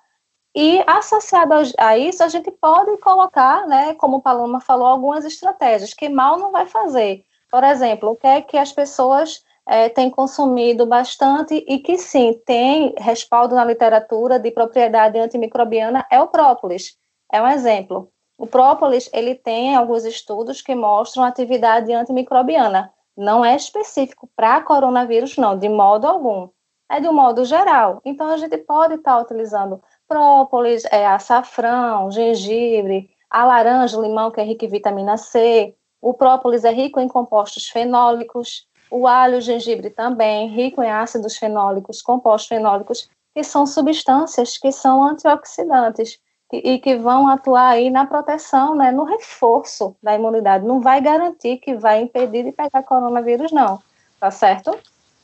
[0.52, 5.94] E associado a isso, a gente pode colocar, né, como o Paloma falou, algumas estratégias
[5.94, 7.24] que mal não vai fazer.
[7.50, 12.40] Por exemplo, o que é que as pessoas é, têm consumido bastante e que sim
[12.44, 16.96] tem respaldo na literatura de propriedade antimicrobiana é o própolis.
[17.32, 18.10] É um exemplo.
[18.38, 22.92] O própolis ele tem alguns estudos que mostram atividade antimicrobiana.
[23.16, 26.48] Não é específico para coronavírus, não, de modo algum.
[26.90, 28.00] É de um modo geral.
[28.04, 34.40] Então a gente pode estar tá utilizando própolis, é, açafrão, gengibre, a laranja, limão, que
[34.40, 35.76] é rico em vitamina C.
[36.00, 38.66] O própolis é rico em compostos fenólicos.
[38.90, 44.72] O alho o gengibre também, rico em ácidos fenólicos, compostos fenólicos, que são substâncias que
[44.72, 46.18] são antioxidantes
[46.52, 50.66] e que vão atuar aí na proteção, né, no reforço da imunidade.
[50.66, 53.80] Não vai garantir que vai impedir de pegar coronavírus, não.
[54.18, 54.76] Tá certo?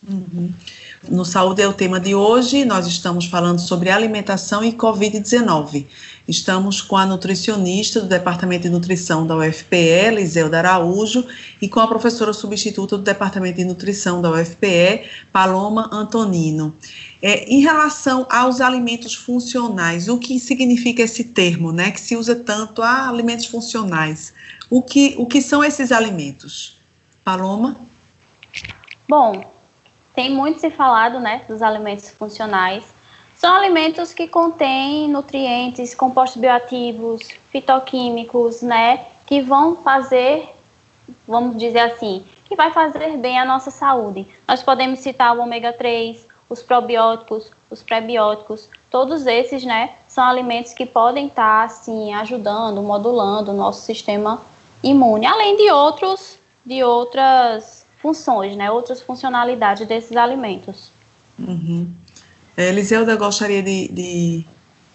[0.09, 0.53] Uhum.
[1.09, 5.85] No Saúde é o tema de hoje, nós estamos falando sobre alimentação e Covid-19.
[6.29, 11.27] Estamos com a nutricionista do Departamento de Nutrição da UFPE, Liselda Araújo,
[11.61, 16.73] e com a professora substituta do Departamento de Nutrição da UFPE, Paloma Antonino.
[17.21, 22.37] É, em relação aos alimentos funcionais, o que significa esse termo, né, que se usa
[22.37, 24.33] tanto a alimentos funcionais?
[24.71, 26.77] O que, o que são esses alimentos?
[27.25, 27.81] Paloma?
[29.09, 29.56] Bom,
[30.17, 32.83] tem muito se falado, né, dos alimentos funcionais.
[33.35, 40.49] São alimentos que contêm nutrientes, compostos bioativos, fitoquímicos, né, que vão fazer,
[41.29, 44.27] vamos dizer assim, que vai fazer bem à nossa saúde.
[44.49, 50.73] Nós podemos citar o ômega 3, os probióticos, os prebióticos, todos esses, né, são alimentos
[50.73, 54.41] que podem estar, assim, ajudando, modulando o nosso sistema
[54.83, 60.93] imune, além de outros, de outras funções, né, outras funcionalidades desses alimentos.
[61.37, 61.89] Uhum.
[62.57, 64.47] É, Eliseuda gostaria de, de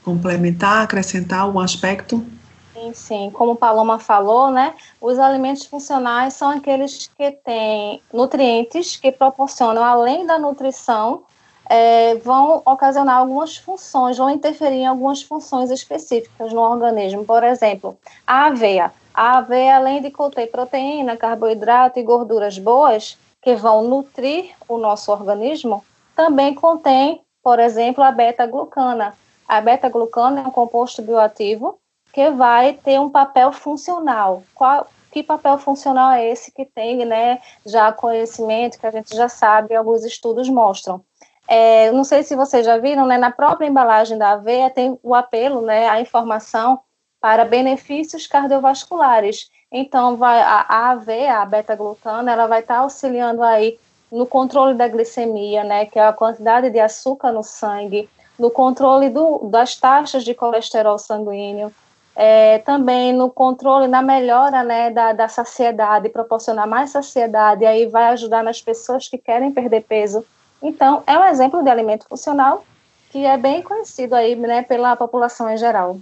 [0.02, 2.26] complementar, acrescentar algum aspecto?
[2.74, 3.32] Sim, sim.
[3.34, 10.26] Como Paloma falou, né, os alimentos funcionais são aqueles que têm nutrientes que proporcionam, além
[10.26, 11.24] da nutrição,
[11.70, 17.26] é, vão ocasionar algumas funções, vão interferir em algumas funções específicas no organismo.
[17.26, 18.90] Por exemplo, a aveia.
[19.14, 25.12] A aveia, além de conter proteína, carboidrato e gorduras boas, que vão nutrir o nosso
[25.12, 25.84] organismo,
[26.16, 29.16] também contém, por exemplo, a beta-glucana.
[29.48, 31.80] A beta-glucana é um composto bioativo
[32.14, 34.44] que vai ter um papel funcional.
[34.54, 39.28] Qual, que papel funcional é esse que tem, né, já conhecimento, que a gente já
[39.28, 41.04] sabe, alguns estudos mostram.
[41.48, 45.14] É, não sei se vocês já viram, né, na própria embalagem da aveia tem o
[45.14, 46.80] apelo, né, a informação
[47.22, 49.50] para benefícios cardiovasculares.
[49.72, 53.80] Então, vai, a, a aveia, a beta-glutana, ela vai estar tá auxiliando aí
[54.12, 59.10] no controle da glicemia, né, que é a quantidade de açúcar no sangue, no controle
[59.10, 61.72] do, das taxas de colesterol sanguíneo,
[62.14, 67.86] é, também no controle, na melhora né, da, da saciedade, proporcionar mais saciedade, e aí
[67.86, 70.26] vai ajudar nas pessoas que querem perder peso.
[70.62, 72.66] Então, é um exemplo de alimento funcional
[73.12, 75.98] que é bem conhecido aí né, pela população em geral.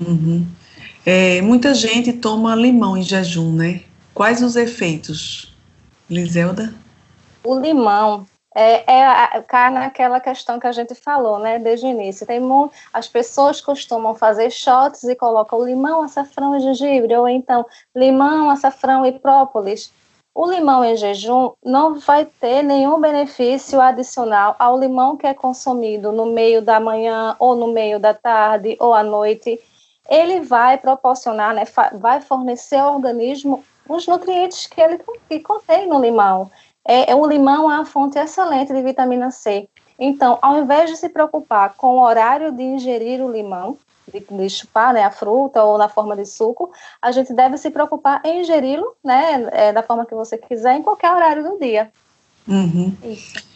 [0.00, 0.46] Uhum.
[1.04, 3.82] É, muita gente toma limão em jejum, né?
[4.14, 5.54] Quais os efeitos,
[6.08, 6.74] Liselda?
[7.44, 12.26] O limão é, é cai naquela questão que a gente falou, né, desde o início.
[12.26, 12.40] Tem
[12.92, 19.06] as pessoas costumam fazer shots e colocam limão, açafrão e gengibre, ou então limão, açafrão
[19.06, 19.92] e própolis.
[20.34, 26.12] O limão em jejum não vai ter nenhum benefício adicional ao limão que é consumido
[26.12, 29.60] no meio da manhã, ou no meio da tarde, ou à noite
[30.10, 31.62] ele vai proporcionar, né,
[31.94, 36.50] vai fornecer ao organismo os nutrientes que ele que contém no limão.
[36.86, 39.68] É, é, o limão é uma fonte excelente de vitamina C.
[39.98, 43.78] Então, ao invés de se preocupar com o horário de ingerir o limão,
[44.10, 47.70] de, de chupar né, a fruta ou na forma de suco, a gente deve se
[47.70, 51.92] preocupar em ingeri-lo né, é, da forma que você quiser, em qualquer horário do dia.
[52.48, 52.96] Uhum.
[53.04, 53.49] Isso.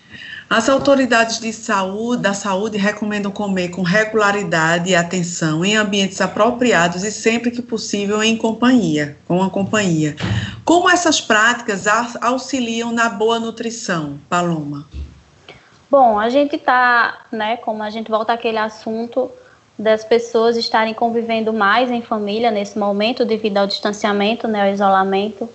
[0.48, 7.02] As autoridades de saúde, da saúde recomendam comer com regularidade e atenção em ambientes apropriados
[7.02, 10.14] e sempre que possível em companhia, com a companhia.
[10.64, 11.86] Como essas práticas
[12.20, 14.86] auxiliam na boa nutrição, Paloma?
[15.90, 19.30] Bom, a gente está, né, como a gente volta àquele assunto
[19.78, 25.48] das pessoas estarem convivendo mais em família nesse momento devido ao distanciamento, né, ao isolamento.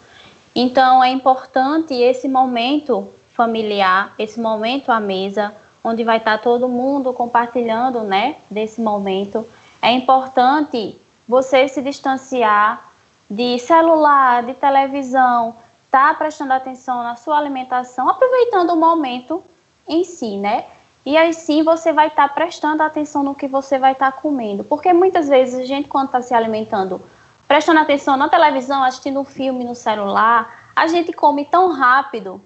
[0.55, 3.07] Então, é importante esse momento
[3.39, 9.47] familiar, esse momento à mesa, onde vai estar todo mundo compartilhando, né, desse momento.
[9.81, 12.83] É importante você se distanciar
[13.29, 15.55] de celular, de televisão,
[15.89, 19.41] tá prestando atenção na sua alimentação, aproveitando o momento
[19.87, 20.65] em si, né?
[21.05, 24.17] E aí sim você vai estar tá prestando atenção no que você vai estar tá
[24.17, 24.65] comendo.
[24.65, 27.01] Porque muitas vezes a gente, quando está se alimentando,
[27.47, 32.41] prestando atenção na televisão, assistindo um filme no celular, a gente come tão rápido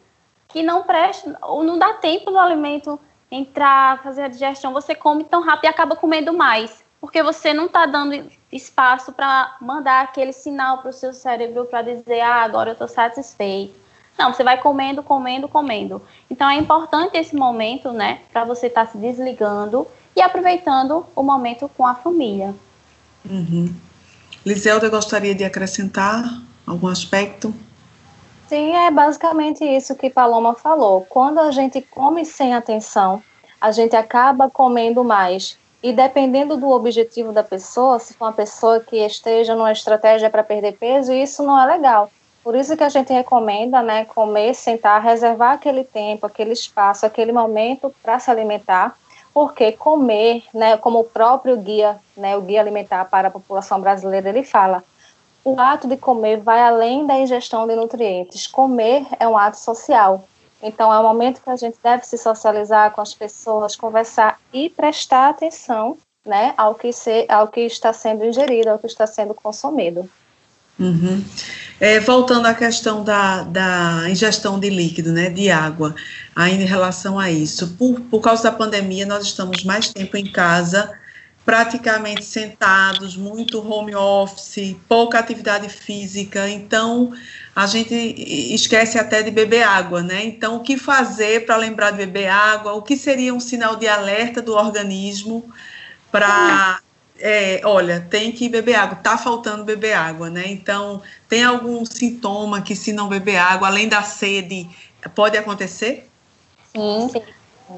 [0.53, 2.99] que não presta, ou não dá tempo do alimento
[3.31, 4.71] entrar, fazer a digestão.
[4.71, 9.57] Você come tão rápido e acaba comendo mais, porque você não está dando espaço para
[9.59, 13.81] mandar aquele sinal para o seu cérebro para dizer, ah, agora eu estou satisfeito.
[14.15, 15.99] Não, você vai comendo, comendo, comendo.
[16.29, 21.23] Então é importante esse momento, né, para você estar tá se desligando e aproveitando o
[21.23, 22.53] momento com a família.
[23.27, 23.73] Uhum.
[24.45, 26.23] Liselda gostaria de acrescentar
[26.67, 27.51] algum aspecto?
[28.47, 31.05] Sim, é basicamente isso que Paloma falou.
[31.09, 33.23] Quando a gente come sem atenção,
[33.59, 35.57] a gente acaba comendo mais.
[35.81, 40.43] E dependendo do objetivo da pessoa, se for uma pessoa que esteja numa estratégia para
[40.43, 42.09] perder peso, isso não é legal.
[42.43, 47.31] Por isso que a gente recomenda, né, comer, sentar, reservar aquele tempo, aquele espaço, aquele
[47.31, 48.95] momento para se alimentar,
[49.33, 54.27] porque comer, né, como o próprio guia, né, o guia alimentar para a população brasileira,
[54.29, 54.83] ele fala,
[55.43, 58.47] o ato de comer vai além da ingestão de nutrientes.
[58.47, 60.27] Comer é um ato social.
[60.61, 64.69] Então, é o momento que a gente deve se socializar com as pessoas, conversar e
[64.69, 69.33] prestar atenção né, ao, que se, ao que está sendo ingerido, ao que está sendo
[69.33, 70.09] consumido.
[70.79, 71.23] Uhum.
[71.79, 75.93] É, voltando à questão da, da ingestão de líquido, né, de água,
[76.33, 80.31] ainda em relação a isso, por, por causa da pandemia, nós estamos mais tempo em
[80.31, 80.97] casa,
[81.45, 87.13] praticamente sentados, muito home office, pouca atividade física, então
[87.55, 90.23] a gente esquece até de beber água, né?
[90.23, 92.73] Então, o que fazer para lembrar de beber água?
[92.73, 95.51] O que seria um sinal de alerta do organismo
[96.11, 96.79] para,
[97.19, 100.45] é, olha, tem que beber água, tá faltando beber água, né?
[100.47, 104.67] Então, tem algum sintoma que se não beber água, além da sede,
[105.13, 106.09] pode acontecer?
[106.75, 107.21] Sim, sim.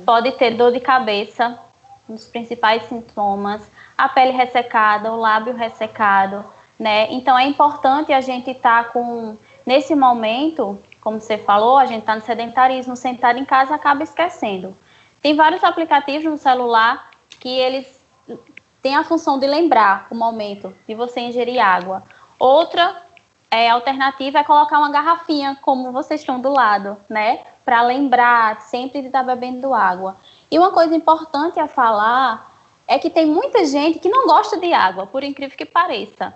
[0.06, 1.60] pode ter dor de cabeça,
[2.08, 6.46] um dos principais sintomas, a pele ressecada, o lábio ressecado,
[6.80, 7.12] né?
[7.12, 12.02] Então, é importante a gente estar tá com Nesse momento, como você falou, a gente
[12.02, 14.78] está no sedentarismo, sentado em casa acaba esquecendo.
[15.22, 18.00] Tem vários aplicativos no celular que eles
[18.82, 22.04] têm a função de lembrar o momento de você ingerir água.
[22.38, 23.02] Outra
[23.50, 27.40] é, alternativa é colocar uma garrafinha, como vocês estão do lado, né?
[27.64, 30.18] Para lembrar sempre de estar tá bebendo água.
[30.50, 32.54] E uma coisa importante a falar
[32.88, 36.34] é que tem muita gente que não gosta de água, por incrível que pareça.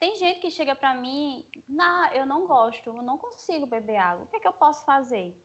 [0.00, 4.24] Tem gente que chega para mim, nah, eu não gosto, eu não consigo beber água.
[4.24, 5.40] O que é que eu posso fazer?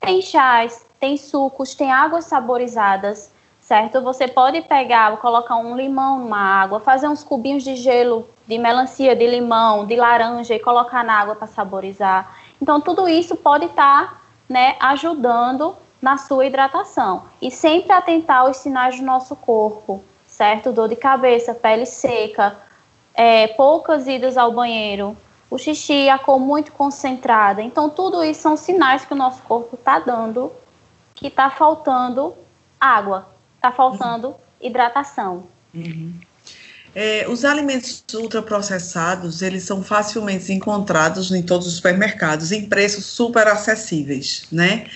[0.00, 4.02] Tem chás, tem sucos, tem águas saborizadas, certo?
[4.02, 9.14] Você pode pegar, colocar um limão numa água, fazer uns cubinhos de gelo de melancia,
[9.14, 12.36] de limão, de laranja e colocar na água para saborizar.
[12.60, 17.24] Então, tudo isso pode estar tá, né, ajudando na sua hidratação.
[17.40, 20.72] E sempre atentar aos sinais do nosso corpo, certo?
[20.72, 22.56] Dor de cabeça, pele seca,
[23.14, 25.16] é, poucas idas ao banheiro,
[25.48, 27.62] o xixi, a cor muito concentrada.
[27.62, 30.50] Então, tudo isso são sinais que o nosso corpo está dando
[31.14, 32.34] que está faltando
[32.80, 34.34] água, está faltando uhum.
[34.60, 35.46] hidratação.
[35.72, 36.12] Uhum.
[36.94, 43.46] É, os alimentos ultraprocessados, eles são facilmente encontrados em todos os supermercados, em preços super
[43.46, 44.86] acessíveis, né?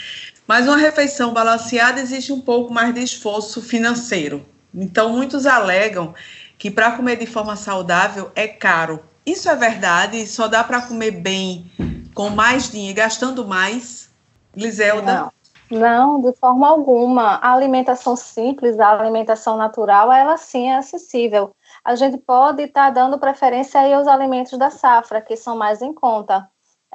[0.46, 4.46] Mas uma refeição balanceada exige um pouco mais de esforço financeiro.
[4.72, 6.14] Então, muitos alegam
[6.58, 9.02] que para comer de forma saudável é caro.
[9.24, 10.26] Isso é verdade?
[10.26, 11.70] Só dá para comer bem
[12.14, 14.10] com mais dinheiro, gastando mais?
[14.54, 15.12] Liselda?
[15.12, 15.36] Não.
[15.68, 17.36] Não, de forma alguma.
[17.36, 21.50] A alimentação simples, a alimentação natural, ela sim é acessível.
[21.84, 25.82] A gente pode estar tá dando preferência aí aos alimentos da safra, que são mais
[25.82, 26.48] em conta.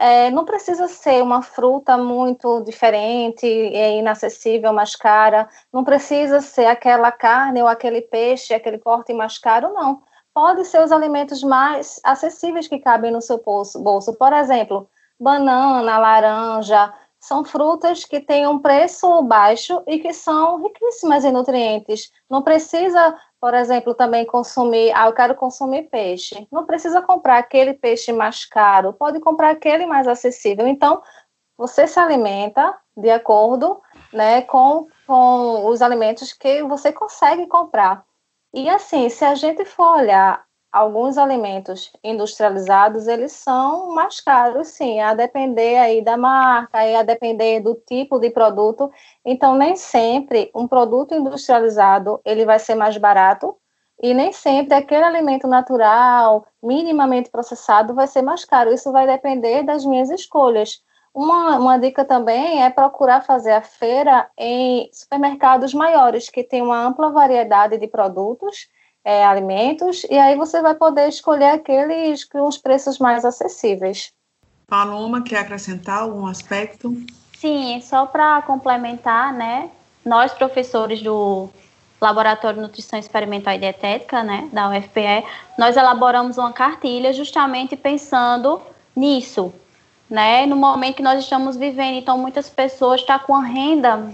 [0.03, 5.47] É, não precisa ser uma fruta muito diferente, é inacessível, mais cara.
[5.71, 10.01] Não precisa ser aquela carne ou aquele peixe, aquele corte mais caro, não.
[10.33, 14.13] Pode ser os alimentos mais acessíveis que cabem no seu bolso.
[14.17, 14.89] Por exemplo,
[15.19, 16.91] banana, laranja,
[17.21, 22.11] são frutas que têm um preço baixo e que são riquíssimas em nutrientes.
[22.29, 26.47] Não precisa por exemplo, também consumir, ah, eu quero consumir peixe.
[26.51, 30.67] Não precisa comprar aquele peixe mais caro, pode comprar aquele mais acessível.
[30.67, 31.01] Então,
[31.57, 33.81] você se alimenta de acordo
[34.13, 38.05] né, com, com os alimentos que você consegue comprar.
[38.53, 45.01] E assim, se a gente for olhar alguns alimentos industrializados, eles são mais caros, sim,
[45.01, 48.91] a depender aí da marca, a depender do tipo de produto.
[49.25, 53.55] Então, nem sempre um produto industrializado ele vai ser mais barato
[54.01, 58.73] e nem sempre aquele alimento natural, minimamente processado, vai ser mais caro.
[58.73, 60.81] Isso vai depender das minhas escolhas.
[61.13, 66.81] Uma, uma dica também é procurar fazer a feira em supermercados maiores, que tem uma
[66.81, 68.69] ampla variedade de produtos
[69.03, 74.11] é, alimentos, e aí você vai poder escolher aqueles com os preços mais acessíveis.
[74.67, 76.95] Paloma, quer acrescentar algum aspecto?
[77.37, 79.69] Sim, só para complementar, né?
[80.05, 81.49] Nós, professores do
[81.99, 85.25] Laboratório de Nutrição Experimental e Dietética, né, da UFPE,
[85.57, 88.61] nós elaboramos uma cartilha justamente pensando
[88.95, 89.53] nisso,
[90.09, 90.45] né?
[90.45, 94.11] No momento que nós estamos vivendo, então muitas pessoas estão tá com a renda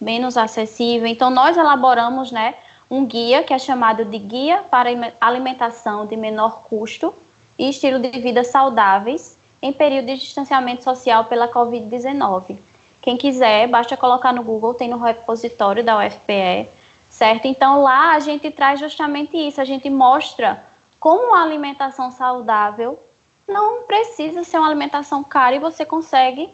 [0.00, 2.54] menos acessível, então nós elaboramos, né,
[2.92, 7.14] um guia que é chamado de Guia para Alimentação de Menor Custo
[7.58, 12.58] e Estilo de Vida Saudáveis em período de distanciamento social pela Covid-19.
[13.00, 16.68] Quem quiser, basta colocar no Google, tem no repositório da UFPE,
[17.08, 17.46] certo?
[17.46, 20.62] Então lá a gente traz justamente isso, a gente mostra
[21.00, 23.00] como a alimentação saudável
[23.48, 26.52] não precisa ser uma alimentação cara e você consegue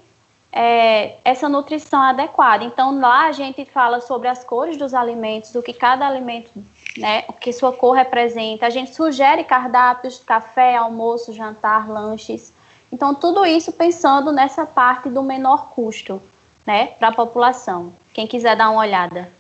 [0.60, 2.64] é, essa nutrição adequada.
[2.64, 6.50] Então lá a gente fala sobre as cores dos alimentos, o que cada alimento,
[6.96, 8.66] né, o que sua cor representa.
[8.66, 12.52] A gente sugere cardápios, café, almoço, jantar, lanches.
[12.90, 16.20] Então, tudo isso pensando nessa parte do menor custo,
[16.66, 17.92] né, para a população.
[18.12, 19.30] Quem quiser dar uma olhada.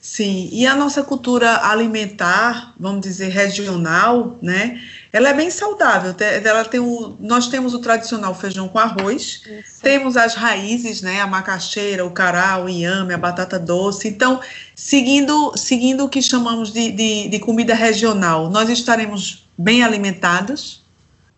[0.00, 4.80] Sim, e a nossa cultura alimentar, vamos dizer, regional, né?
[5.12, 6.14] Ela é bem saudável.
[6.20, 9.82] Ela tem o, nós temos o tradicional feijão com arroz, Isso.
[9.82, 11.20] temos as raízes, né?
[11.20, 14.08] A macaxeira, o cará, o inhame, a batata doce.
[14.08, 14.40] Então,
[14.74, 20.80] seguindo, seguindo o que chamamos de, de, de comida regional, nós estaremos bem alimentados,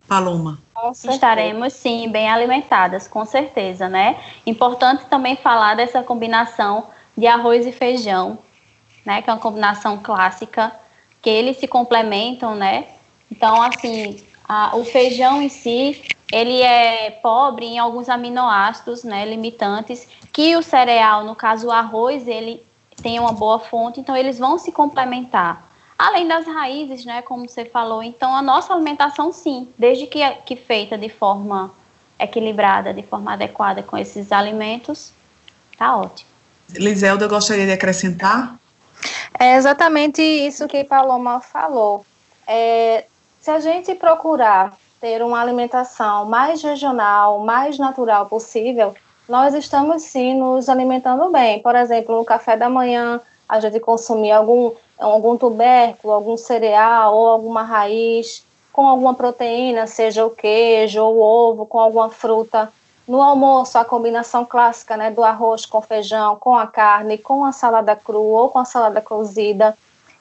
[0.06, 0.58] Paloma?
[1.10, 4.18] Estaremos sim bem alimentadas, com certeza, né?
[4.44, 8.38] Importante também falar dessa combinação de arroz e feijão,
[9.04, 9.22] né?
[9.22, 10.72] Que é uma combinação clássica,
[11.22, 12.86] que eles se complementam, né?
[13.30, 19.24] Então, assim, a, o feijão em si, ele é pobre em alguns aminoácidos, né?
[19.24, 22.62] Limitantes, que o cereal, no caso o arroz, ele
[23.02, 25.68] tem uma boa fonte, então eles vão se complementar.
[25.98, 30.56] Além das raízes, né, como você falou, então a nossa alimentação sim, desde que, que
[30.56, 31.70] feita de forma
[32.18, 35.12] equilibrada, de forma adequada com esses alimentos,
[35.76, 36.30] tá ótimo.
[36.70, 38.58] Liselda, gostaria de acrescentar?
[39.38, 42.04] É exatamente isso que Paloma falou.
[42.46, 43.04] É,
[43.40, 48.94] se a gente procurar ter uma alimentação mais regional, mais natural possível,
[49.28, 51.60] nós estamos sim nos alimentando bem.
[51.60, 57.28] Por exemplo, no café da manhã, a gente consumir algum algum tubérculo, algum cereal ou
[57.28, 62.70] alguma raiz com alguma proteína, seja o queijo ou o ovo, com alguma fruta.
[63.10, 67.50] No almoço, a combinação clássica né, do arroz com feijão, com a carne, com a
[67.50, 69.76] salada crua ou com a salada cozida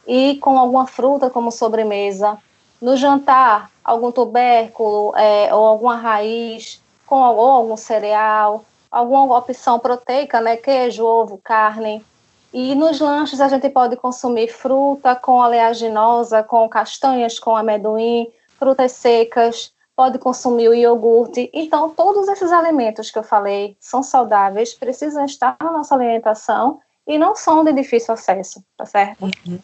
[0.08, 2.40] e com alguma fruta como sobremesa.
[2.82, 10.42] No jantar, algum tubérculo é, ou alguma raiz com ou algum cereal, alguma opção proteica,
[10.42, 12.04] né, queijo, ovo, carne.
[12.52, 18.28] E nos lanches a gente pode consumir fruta com oleaginosa, com castanhas, com amendoim,
[18.58, 21.50] frutas secas, pode consumir o iogurte.
[21.54, 27.18] Então, todos esses alimentos que eu falei são saudáveis, precisam estar na nossa alimentação e
[27.18, 29.26] não são de difícil acesso, tá certo?
[29.26, 29.60] Uhum.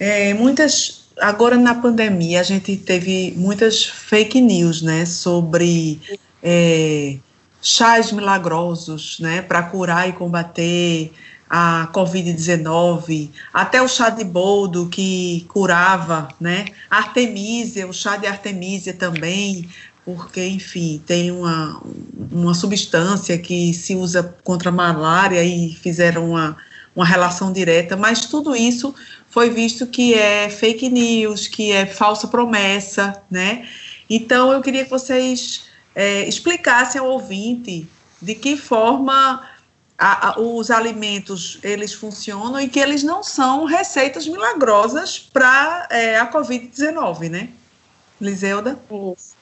[0.00, 6.00] É, muitas, agora na pandemia, a gente teve muitas fake news, né, sobre
[6.42, 7.18] é,
[7.60, 11.12] chás milagrosos, né, para curar e combater
[11.48, 16.66] a Covid-19, até o chá de boldo que curava, né?
[16.90, 19.68] Artemisia, o chá de Artemisia também,
[20.04, 21.80] porque, enfim, tem uma,
[22.30, 26.56] uma substância que se usa contra a malária e fizeram uma,
[26.94, 28.94] uma relação direta, mas tudo isso
[29.30, 33.66] foi visto que é fake news, que é falsa promessa, né?
[34.08, 37.86] Então, eu queria que vocês é, explicassem ao ouvinte
[38.20, 39.47] de que forma
[39.98, 46.18] a, a, os alimentos eles funcionam e que eles não são receitas milagrosas para é,
[46.18, 47.50] a Covid-19, né?
[48.20, 48.78] Liseuda?
[49.16, 49.36] Isso.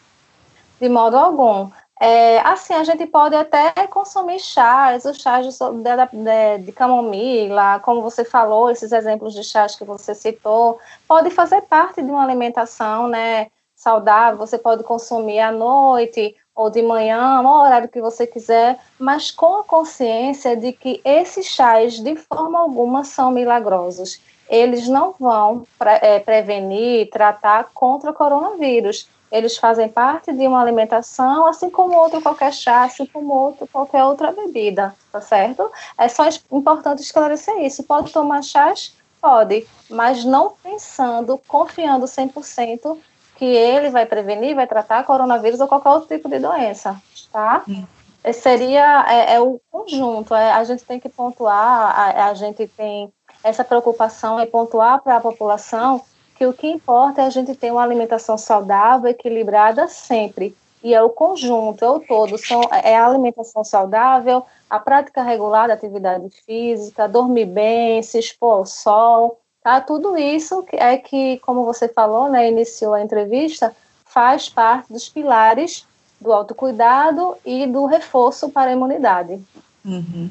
[0.81, 1.71] De modo algum.
[2.01, 8.03] É, assim, a gente pode até consumir chás, os chás de, de, de, camomila, como
[8.03, 10.79] você falou, esses exemplos de chás que você citou,
[11.09, 16.81] pode fazer parte de uma alimentação, né, saudável, você pode consumir à noite, ou de
[16.81, 22.17] manhã, no horário que você quiser, mas com a consciência de que esses chás, de
[22.17, 24.19] forma alguma, são milagrosos.
[24.49, 29.07] Eles não vão pre é, prevenir, tratar contra o coronavírus.
[29.31, 34.05] Eles fazem parte de uma alimentação, assim como outro qualquer chá, assim como outro qualquer
[34.05, 35.71] outra bebida, tá certo?
[35.99, 37.83] É só importante esclarecer isso.
[37.83, 38.95] Pode tomar chás?
[39.21, 42.97] Pode, mas não pensando, confiando 100%
[43.37, 47.01] que ele vai prevenir, vai tratar coronavírus ou qualquer outro tipo de doença,
[47.32, 47.62] tá?
[47.68, 47.84] Hum.
[48.32, 53.12] Seria é, é, o conjunto, é, a gente tem que pontuar, a, a gente tem
[53.45, 56.03] essa preocupação em pontuar para a população
[56.34, 60.57] que o que importa é a gente ter uma alimentação saudável, equilibrada sempre.
[60.82, 65.68] e é o conjunto, é o todo, são, é a alimentação saudável, a prática regular
[65.68, 69.81] da atividade física, dormir bem, se expor ao sol, tá?
[69.81, 75.85] Tudo isso é que, como você falou, né, iniciou a entrevista, faz parte dos pilares
[76.21, 79.43] do autocuidado e do reforço para a imunidade.
[79.85, 80.31] Uhum.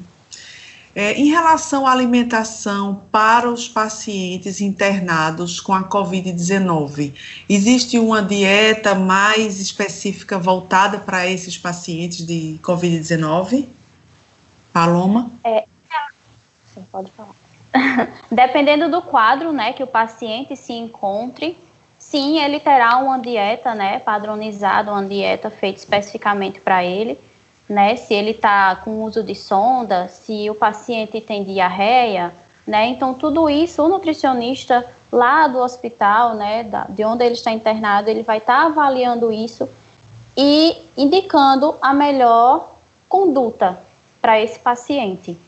[0.94, 7.12] É, em relação à alimentação para os pacientes internados com a Covid-19,
[7.46, 13.66] existe uma dieta mais específica voltada para esses pacientes de Covid-19?
[14.72, 15.30] Paloma?
[15.44, 15.66] É,
[16.90, 17.45] pode falar.
[18.30, 21.58] Dependendo do quadro, né, que o paciente se encontre,
[21.98, 27.18] sim, ele terá uma dieta, né, padronizada, uma dieta feita especificamente para ele
[27.68, 27.96] né?
[27.96, 32.32] Se ele está com uso de sonda, se o paciente tem diarreia,
[32.66, 32.86] né?
[32.86, 38.10] Então tudo isso o nutricionista lá do hospital, né, da, de onde ele está internado,
[38.10, 39.68] ele vai estar tá avaliando isso
[40.36, 42.76] e indicando a melhor
[43.08, 43.78] conduta
[44.20, 45.38] para esse paciente.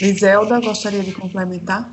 [0.00, 1.90] Liselda, gostaria de complementar?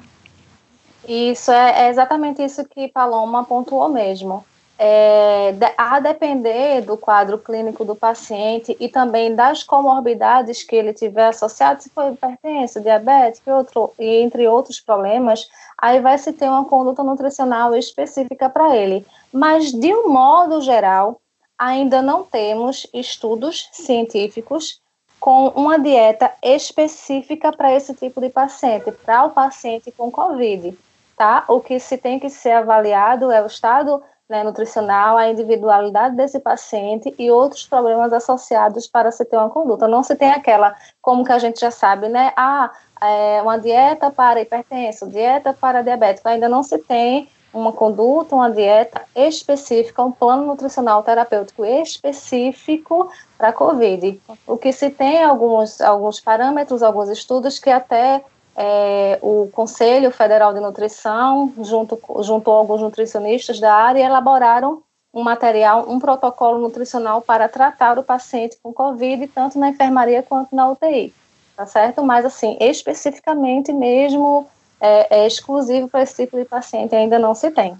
[1.08, 4.44] Isso é, é exatamente isso que Paloma pontuou mesmo
[4.78, 11.28] é, a depender do quadro clínico do paciente e também das comorbidades que ele tiver
[11.28, 15.48] associado, se for hipertenso, diabetes, outro, e entre outros problemas,
[15.78, 19.06] aí vai se ter uma conduta nutricional específica para ele.
[19.32, 21.22] Mas, de um modo geral,
[21.58, 24.82] ainda não temos estudos científicos
[25.26, 30.78] com uma dieta específica para esse tipo de paciente, para o paciente com COVID,
[31.18, 31.44] tá?
[31.48, 36.40] O que se tem que ser avaliado é o estado né, nutricional, a individualidade desse
[36.40, 39.88] paciente e outros problemas associados para se ter uma conduta.
[39.88, 42.32] Não se tem aquela, como que a gente já sabe, né?
[42.38, 42.72] Ah,
[43.02, 46.30] é uma dieta para hipertenso, dieta para diabético.
[46.30, 53.50] Ainda não se tem uma conduta, uma dieta específica, um plano nutricional terapêutico específico para
[53.50, 54.22] a COVID.
[54.46, 58.24] O que se tem alguns, alguns parâmetros, alguns estudos que até
[58.58, 64.84] é, o Conselho Federal de Nutrição, junto, junto a alguns nutricionistas da área, elaboraram
[65.14, 70.54] um material, um protocolo nutricional para tratar o paciente com Covid, tanto na enfermaria quanto
[70.54, 71.14] na UTI,
[71.56, 72.04] tá certo?
[72.04, 74.46] Mas, assim, especificamente mesmo,
[74.86, 77.76] é, é exclusivo para esse tipo de paciente, ainda não se tem.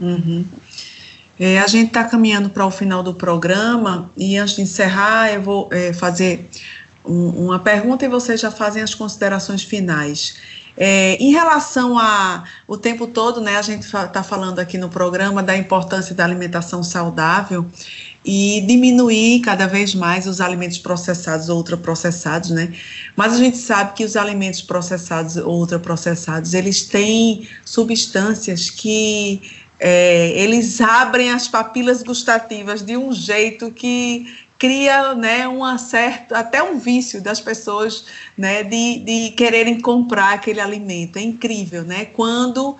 [0.00, 0.44] Uhum.
[1.38, 5.42] É, a gente está caminhando para o final do programa e antes de encerrar, eu
[5.42, 6.48] vou é, fazer
[7.04, 10.36] um, uma pergunta e vocês já fazem as considerações finais.
[10.76, 15.40] É, em relação a o tempo todo, né, a gente está falando aqui no programa
[15.40, 17.66] da importância da alimentação saudável
[18.24, 22.72] e diminuir cada vez mais os alimentos processados ou ultraprocessados, né?
[23.14, 29.42] Mas a gente sabe que os alimentos processados ou ultraprocessados, eles têm substâncias que
[29.78, 34.26] é, eles abrem as papilas gustativas de um jeito que
[34.64, 40.58] cria né, uma certa, até um vício das pessoas né, de, de quererem comprar aquele
[40.58, 41.18] alimento.
[41.18, 42.06] É incrível, né?
[42.06, 42.74] Quando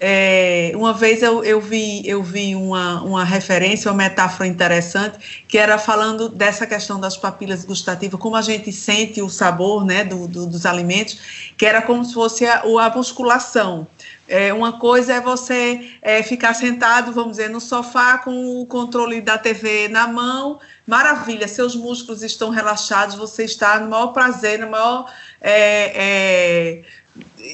[0.00, 5.58] é, uma vez eu, eu vi, eu vi uma, uma referência, uma metáfora interessante, que
[5.58, 10.28] era falando dessa questão das papilas gustativas, como a gente sente o sabor né, do,
[10.28, 11.18] do dos alimentos,
[11.56, 13.88] que era como se fosse a, a musculação.
[14.26, 19.20] É, uma coisa é você é, ficar sentado, vamos dizer, no sofá com o controle
[19.20, 24.70] da TV na mão, maravilha, seus músculos estão relaxados, você está no maior prazer, no
[24.70, 26.82] maior, é, é,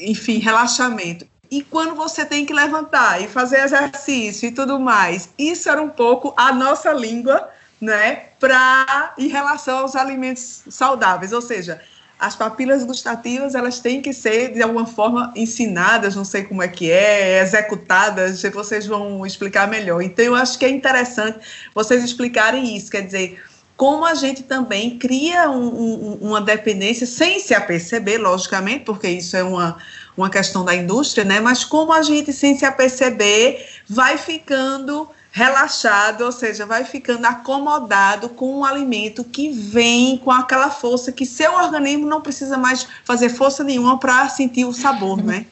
[0.08, 1.26] enfim, relaxamento.
[1.50, 5.88] E quando você tem que levantar e fazer exercício e tudo mais, isso era um
[5.88, 7.50] pouco a nossa língua,
[7.80, 11.80] né, para em relação aos alimentos saudáveis, ou seja,
[12.20, 16.68] as papilas gustativas elas têm que ser de alguma forma ensinadas, não sei como é
[16.68, 20.02] que é, executadas, vocês vão explicar melhor.
[20.02, 21.38] Então eu acho que é interessante
[21.74, 23.42] vocês explicarem isso, quer dizer,
[23.74, 29.34] como a gente também cria um, um, uma dependência sem se aperceber, logicamente, porque isso
[29.34, 29.78] é uma,
[30.14, 31.40] uma questão da indústria, né?
[31.40, 38.28] Mas como a gente sem se aperceber vai ficando relaxado, ou seja, vai ficando acomodado
[38.28, 43.28] com um alimento que vem com aquela força que seu organismo não precisa mais fazer
[43.28, 45.46] força nenhuma para sentir o sabor, né?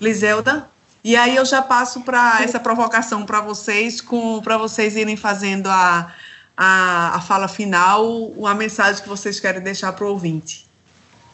[0.00, 0.68] Liselda?
[1.02, 5.68] E aí eu já passo para essa provocação para vocês, com para vocês irem fazendo
[5.68, 6.12] a,
[6.56, 10.66] a, a fala final, uma mensagem que vocês querem deixar para o ouvinte.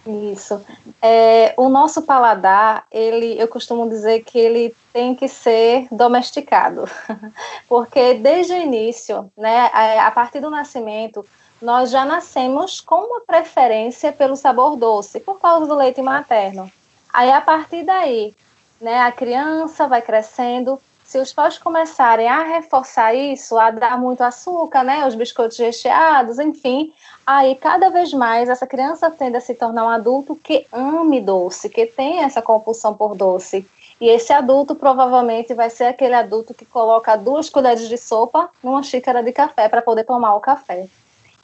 [0.08, 0.64] Isso.
[1.02, 6.88] É, o nosso paladar, ele, eu costumo dizer que ele tem que ser domesticado,
[7.68, 11.26] porque desde o início, né, a partir do nascimento,
[11.60, 16.72] nós já nascemos com uma preferência pelo sabor doce, por causa do leite materno.
[17.12, 18.34] Aí, a partir daí,
[18.80, 24.22] né, a criança vai crescendo, se os pais começarem a reforçar isso, a dar muito
[24.22, 26.94] açúcar, né, os biscoitos recheados, enfim,
[27.28, 31.68] aí cada vez mais essa criança tende a se tornar um adulto que ame doce,
[31.68, 33.66] que tem essa compulsão por doce.
[34.00, 38.82] E esse adulto provavelmente vai ser aquele adulto que coloca duas colheres de sopa numa
[38.82, 40.86] xícara de café para poder tomar o café.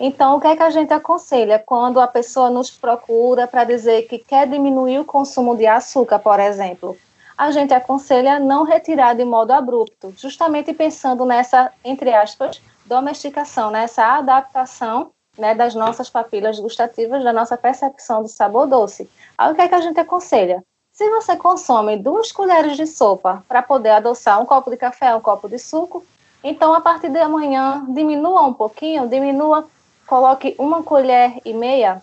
[0.01, 4.09] Então, o que é que a gente aconselha quando a pessoa nos procura para dizer
[4.09, 6.97] que quer diminuir o consumo de açúcar, por exemplo?
[7.37, 14.17] A gente aconselha não retirar de modo abrupto, justamente pensando nessa, entre aspas, domesticação, nessa
[14.17, 19.09] adaptação né, das nossas papilas gustativas, da nossa percepção do sabor doce.
[19.37, 20.63] Aí o que é que a gente aconselha?
[20.93, 25.21] Se você consome duas colheres de sopa para poder adoçar um copo de café, um
[25.21, 26.05] copo de suco,
[26.43, 29.69] então a partir de amanhã diminua um pouquinho, diminua,
[30.07, 32.01] coloque uma colher e meia.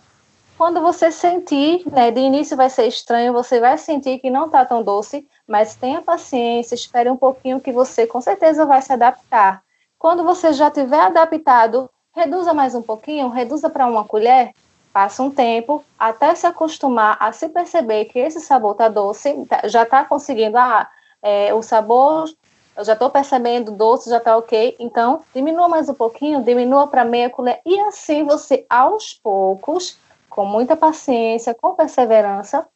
[0.58, 4.64] Quando você sentir, né, de início vai ser estranho, você vai sentir que não está
[4.64, 9.62] tão doce, mas tenha paciência, espere um pouquinho que você com certeza vai se adaptar.
[9.98, 14.52] Quando você já tiver adaptado, reduza mais um pouquinho, reduza para uma colher,
[14.92, 19.66] Passa um tempo até se acostumar a se perceber que esse sabor está doce, tá,
[19.66, 20.86] já está conseguindo, ah,
[21.22, 22.28] é, o sabor,
[22.76, 24.76] eu já estou percebendo doce, já está ok.
[24.78, 29.98] Então, diminua mais um pouquinho, diminua para meia colher, e assim você, aos poucos,
[30.28, 32.66] com muita paciência, com perseverança,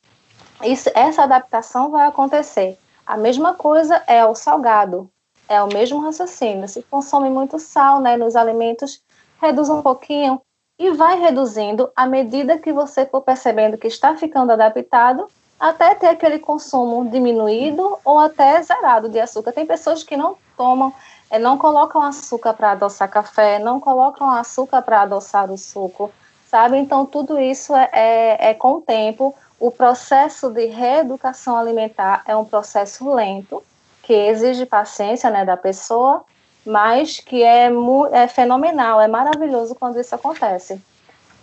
[0.63, 2.79] isso, essa adaptação vai acontecer.
[3.07, 5.11] A mesma coisa é o salgado,
[5.51, 6.67] é o mesmo raciocínio.
[6.67, 9.03] Se consome muito sal né, nos alimentos,
[9.41, 10.41] reduz um pouquinho,
[10.79, 15.27] e vai reduzindo à medida que você for percebendo que está ficando adaptado,
[15.59, 19.53] até ter aquele consumo diminuído ou até zerado de açúcar.
[19.53, 20.93] Tem pessoas que não tomam,
[21.31, 26.13] é, não colocam açúcar para adoçar café, não colocam açúcar para adoçar o suco,
[26.47, 26.77] sabe?
[26.77, 29.35] Então, tudo isso é, é, é com o tempo.
[29.59, 33.63] O processo de reeducação alimentar é um processo lento,
[34.03, 36.23] que exige paciência né, da pessoa,
[36.67, 37.71] mas que é,
[38.13, 40.81] é fenomenal, é maravilhoso quando isso acontece,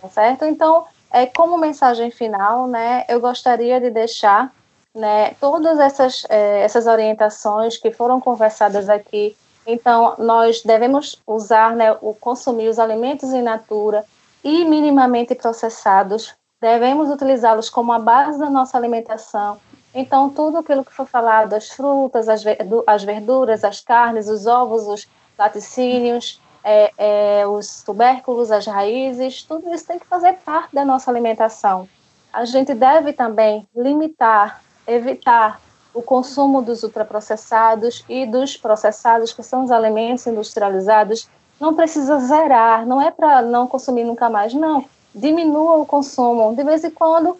[0.00, 0.44] tá certo?
[0.44, 4.52] Então, é, como mensagem final, né, eu gostaria de deixar
[4.94, 9.36] né, todas essas, é, essas orientações que foram conversadas aqui.
[9.66, 14.04] Então, nós devemos usar, né, o consumir os alimentos in natura
[14.42, 16.34] e minimamente processados.
[16.60, 19.58] Devemos utilizá-los como a base da nossa alimentação
[19.94, 22.42] então, tudo aquilo que foi falado, as frutas, as,
[22.86, 29.72] as verduras, as carnes, os ovos, os laticínios, é, é, os tubérculos, as raízes, tudo
[29.72, 31.88] isso tem que fazer parte da nossa alimentação.
[32.32, 35.60] A gente deve também limitar, evitar
[35.92, 41.28] o consumo dos ultraprocessados e dos processados, que são os alimentos industrializados.
[41.60, 44.84] Não precisa zerar, não é para não consumir nunca mais, não.
[45.14, 46.56] Diminua o consumo.
[46.56, 47.38] De vez em quando,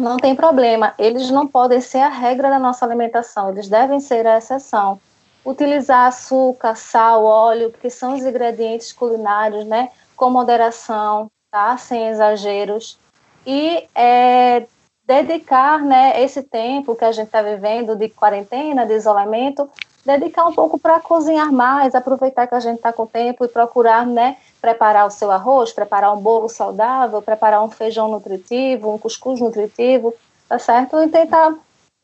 [0.00, 4.26] não tem problema, eles não podem ser a regra da nossa alimentação, eles devem ser
[4.26, 5.00] a exceção.
[5.44, 12.98] Utilizar açúcar, sal, óleo, que são os ingredientes culinários, né, com moderação, tá, sem exageros.
[13.46, 14.66] E é,
[15.06, 19.68] dedicar, né, esse tempo que a gente está vivendo de quarentena, de isolamento,
[20.04, 24.06] dedicar um pouco para cozinhar mais, aproveitar que a gente está com tempo e procurar,
[24.06, 29.40] né, preparar o seu arroz, preparar um bolo saudável, preparar um feijão nutritivo, um cuscuz
[29.40, 30.14] nutritivo,
[30.48, 31.00] tá certo?
[31.02, 31.54] E tentar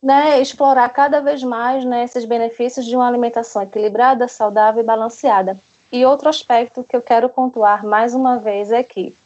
[0.03, 5.59] né, explorar cada vez mais né, esses benefícios de uma alimentação equilibrada, saudável e balanceada.
[5.93, 9.17] E outro aspecto que eu quero pontuar mais uma vez é que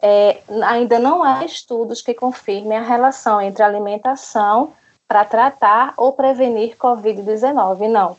[0.00, 4.72] é, ainda não há estudos que confirmem a relação entre alimentação
[5.06, 8.16] para tratar ou prevenir Covid-19, não.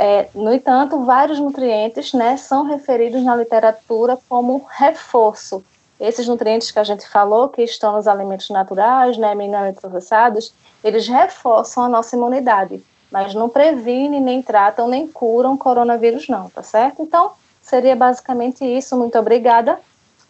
[0.00, 5.64] É, no entanto, vários nutrientes né, são referidos na literatura como reforço.
[5.98, 11.08] Esses nutrientes que a gente falou, que estão nos alimentos naturais, né, minimamente processados, eles
[11.08, 12.80] reforçam a nossa imunidade,
[13.10, 17.02] mas não previnem, nem tratam, nem curam coronavírus, não, tá certo?
[17.02, 18.96] Então, seria basicamente isso.
[18.96, 19.80] Muito obrigada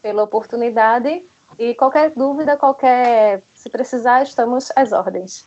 [0.00, 1.22] pela oportunidade
[1.58, 3.42] e qualquer dúvida, qualquer.
[3.54, 5.46] Se precisar, estamos às ordens.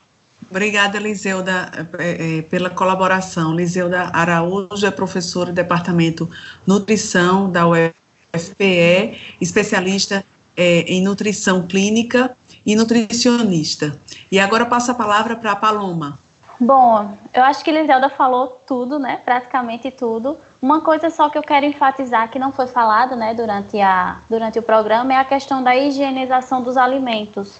[0.51, 3.55] Obrigada, Liseuda, é, é, pela colaboração.
[3.55, 6.29] Liseuda Araújo é professora do Departamento
[6.67, 10.25] Nutrição da UFPE, especialista
[10.57, 12.35] é, em nutrição clínica
[12.65, 13.97] e nutricionista.
[14.29, 16.19] E agora passo a palavra para a Paloma.
[16.59, 19.21] Bom, eu acho que Liselda falou tudo, né?
[19.23, 20.37] Praticamente tudo.
[20.61, 24.59] Uma coisa só que eu quero enfatizar que não foi falado, né, durante, a, durante
[24.59, 27.59] o programa é a questão da higienização dos alimentos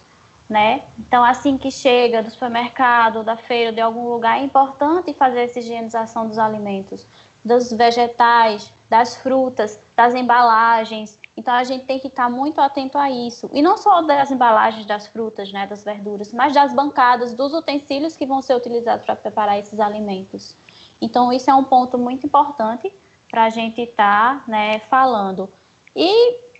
[0.51, 0.83] né?
[0.99, 5.59] Então, assim que chega do supermercado, da feira, de algum lugar, é importante fazer essa
[5.59, 7.05] higienização dos alimentos,
[7.43, 11.17] dos vegetais, das frutas, das embalagens.
[11.37, 13.49] Então, a gente tem que estar muito atento a isso.
[13.53, 18.17] E não só das embalagens das frutas, né, das verduras, mas das bancadas, dos utensílios
[18.17, 20.53] que vão ser utilizados para preparar esses alimentos.
[21.01, 22.93] Então, isso é um ponto muito importante
[23.29, 25.49] para a gente estar tá, né, falando.
[25.95, 26.50] E,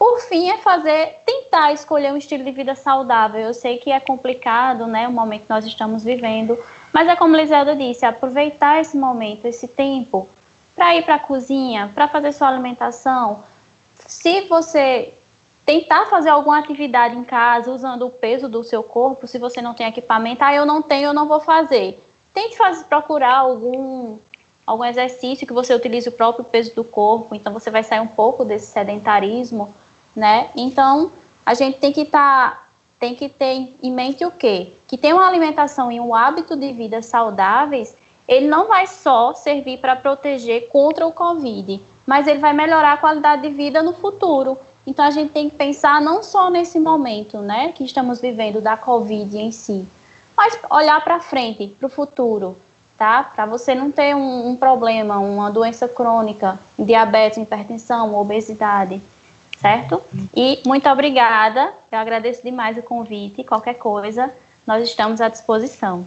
[0.00, 3.38] por fim, é fazer, tentar escolher um estilo de vida saudável.
[3.38, 6.58] Eu sei que é complicado, né, o momento que nós estamos vivendo,
[6.90, 10.26] mas é como Liselda disse, aproveitar esse momento, esse tempo,
[10.74, 13.44] para ir para a cozinha, para fazer sua alimentação.
[14.06, 15.12] Se você
[15.66, 19.74] tentar fazer alguma atividade em casa usando o peso do seu corpo, se você não
[19.74, 22.02] tem equipamento, ah, eu não tenho, eu não vou fazer.
[22.32, 24.16] Tente fazer, procurar algum,
[24.66, 28.08] algum exercício que você utilize o próprio peso do corpo, então você vai sair um
[28.08, 29.74] pouco desse sedentarismo,
[30.14, 30.50] né?
[30.56, 31.12] Então,
[31.44, 34.72] a gente tem que estar tá, tem que ter em mente o quê?
[34.86, 37.96] Que ter uma alimentação e um hábito de vida saudáveis,
[38.28, 42.96] ele não vai só servir para proteger contra o Covid, mas ele vai melhorar a
[42.96, 44.58] qualidade de vida no futuro.
[44.86, 48.76] Então a gente tem que pensar não só nesse momento, né, que estamos vivendo da
[48.76, 49.86] Covid em si,
[50.36, 52.56] mas olhar para frente, para o futuro,
[52.96, 53.22] tá?
[53.22, 59.00] Para você não ter um, um, problema, uma doença crônica, diabetes, hipertensão, obesidade,
[59.60, 60.02] certo?
[60.34, 63.44] E muito obrigada, eu agradeço demais o convite.
[63.44, 64.32] Qualquer coisa,
[64.66, 66.06] nós estamos à disposição.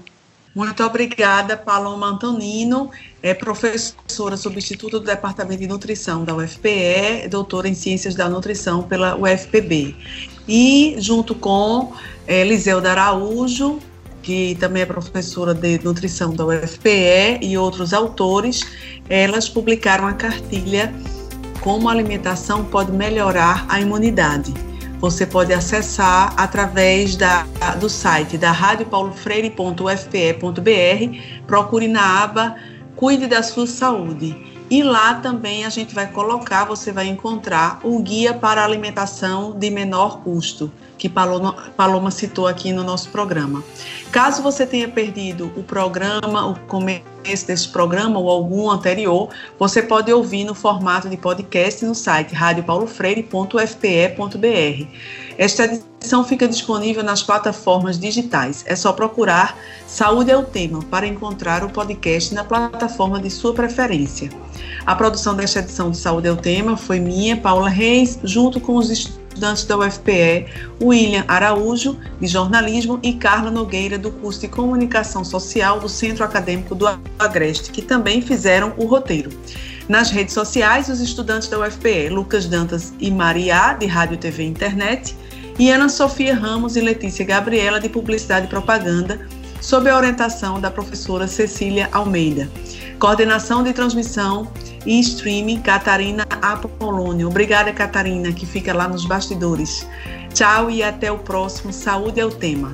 [0.55, 2.91] Muito obrigada, Paloma Antonino,
[3.23, 9.15] é professora substituta do Departamento de Nutrição da UFPE, doutora em Ciências da Nutrição pela
[9.15, 9.95] UFPB.
[10.47, 11.93] E junto com
[12.27, 13.79] é, Liselda Araújo,
[14.21, 18.61] que também é professora de nutrição da UFPE, e outros autores,
[19.09, 20.93] elas publicaram a cartilha
[21.63, 24.53] Como a alimentação pode melhorar a imunidade.
[24.99, 27.43] Você pode acessar através da,
[27.79, 32.57] do site da radiopaulofreire.ufpe.br, procure na aba
[32.95, 34.35] Cuide da sua saúde.
[34.69, 39.69] E lá também a gente vai colocar, você vai encontrar o guia para alimentação de
[39.69, 40.71] menor custo,
[41.03, 43.61] que Paloma, citou aqui no nosso programa.
[44.09, 47.03] Caso você tenha perdido o programa, o começo
[47.45, 49.27] desse programa ou algum anterior,
[49.59, 54.87] você pode ouvir no formato de podcast no site radiopaulofreire.fpe.br.
[55.37, 58.63] Esta edição fica disponível nas plataformas digitais.
[58.65, 63.53] É só procurar Saúde é o Tema para encontrar o podcast na plataforma de sua
[63.53, 64.29] preferência.
[64.85, 68.75] A produção desta edição de Saúde é o Tema foi minha, Paula Reis, junto com
[68.75, 68.89] os
[69.33, 70.45] estudantes da UFPE,
[70.81, 76.75] William Araújo, de jornalismo, e Carla Nogueira, do curso de Comunicação Social do Centro Acadêmico
[76.75, 79.31] do Agreste, que também fizeram o roteiro.
[79.89, 84.47] Nas redes sociais, os estudantes da UFPE, Lucas Dantas e Maria, de Rádio TV e
[84.47, 85.15] Internet,
[85.59, 89.27] e Ana Sofia Ramos e Letícia Gabriela, de Publicidade e Propaganda,
[89.59, 92.49] sob a orientação da professora Cecília Almeida.
[93.03, 94.47] Coordenação de transmissão
[94.85, 97.27] e streaming, Catarina Apolônio.
[97.27, 99.85] Obrigada, Catarina, que fica lá nos bastidores.
[100.33, 101.73] Tchau e até o próximo.
[101.73, 102.73] Saúde é o tema.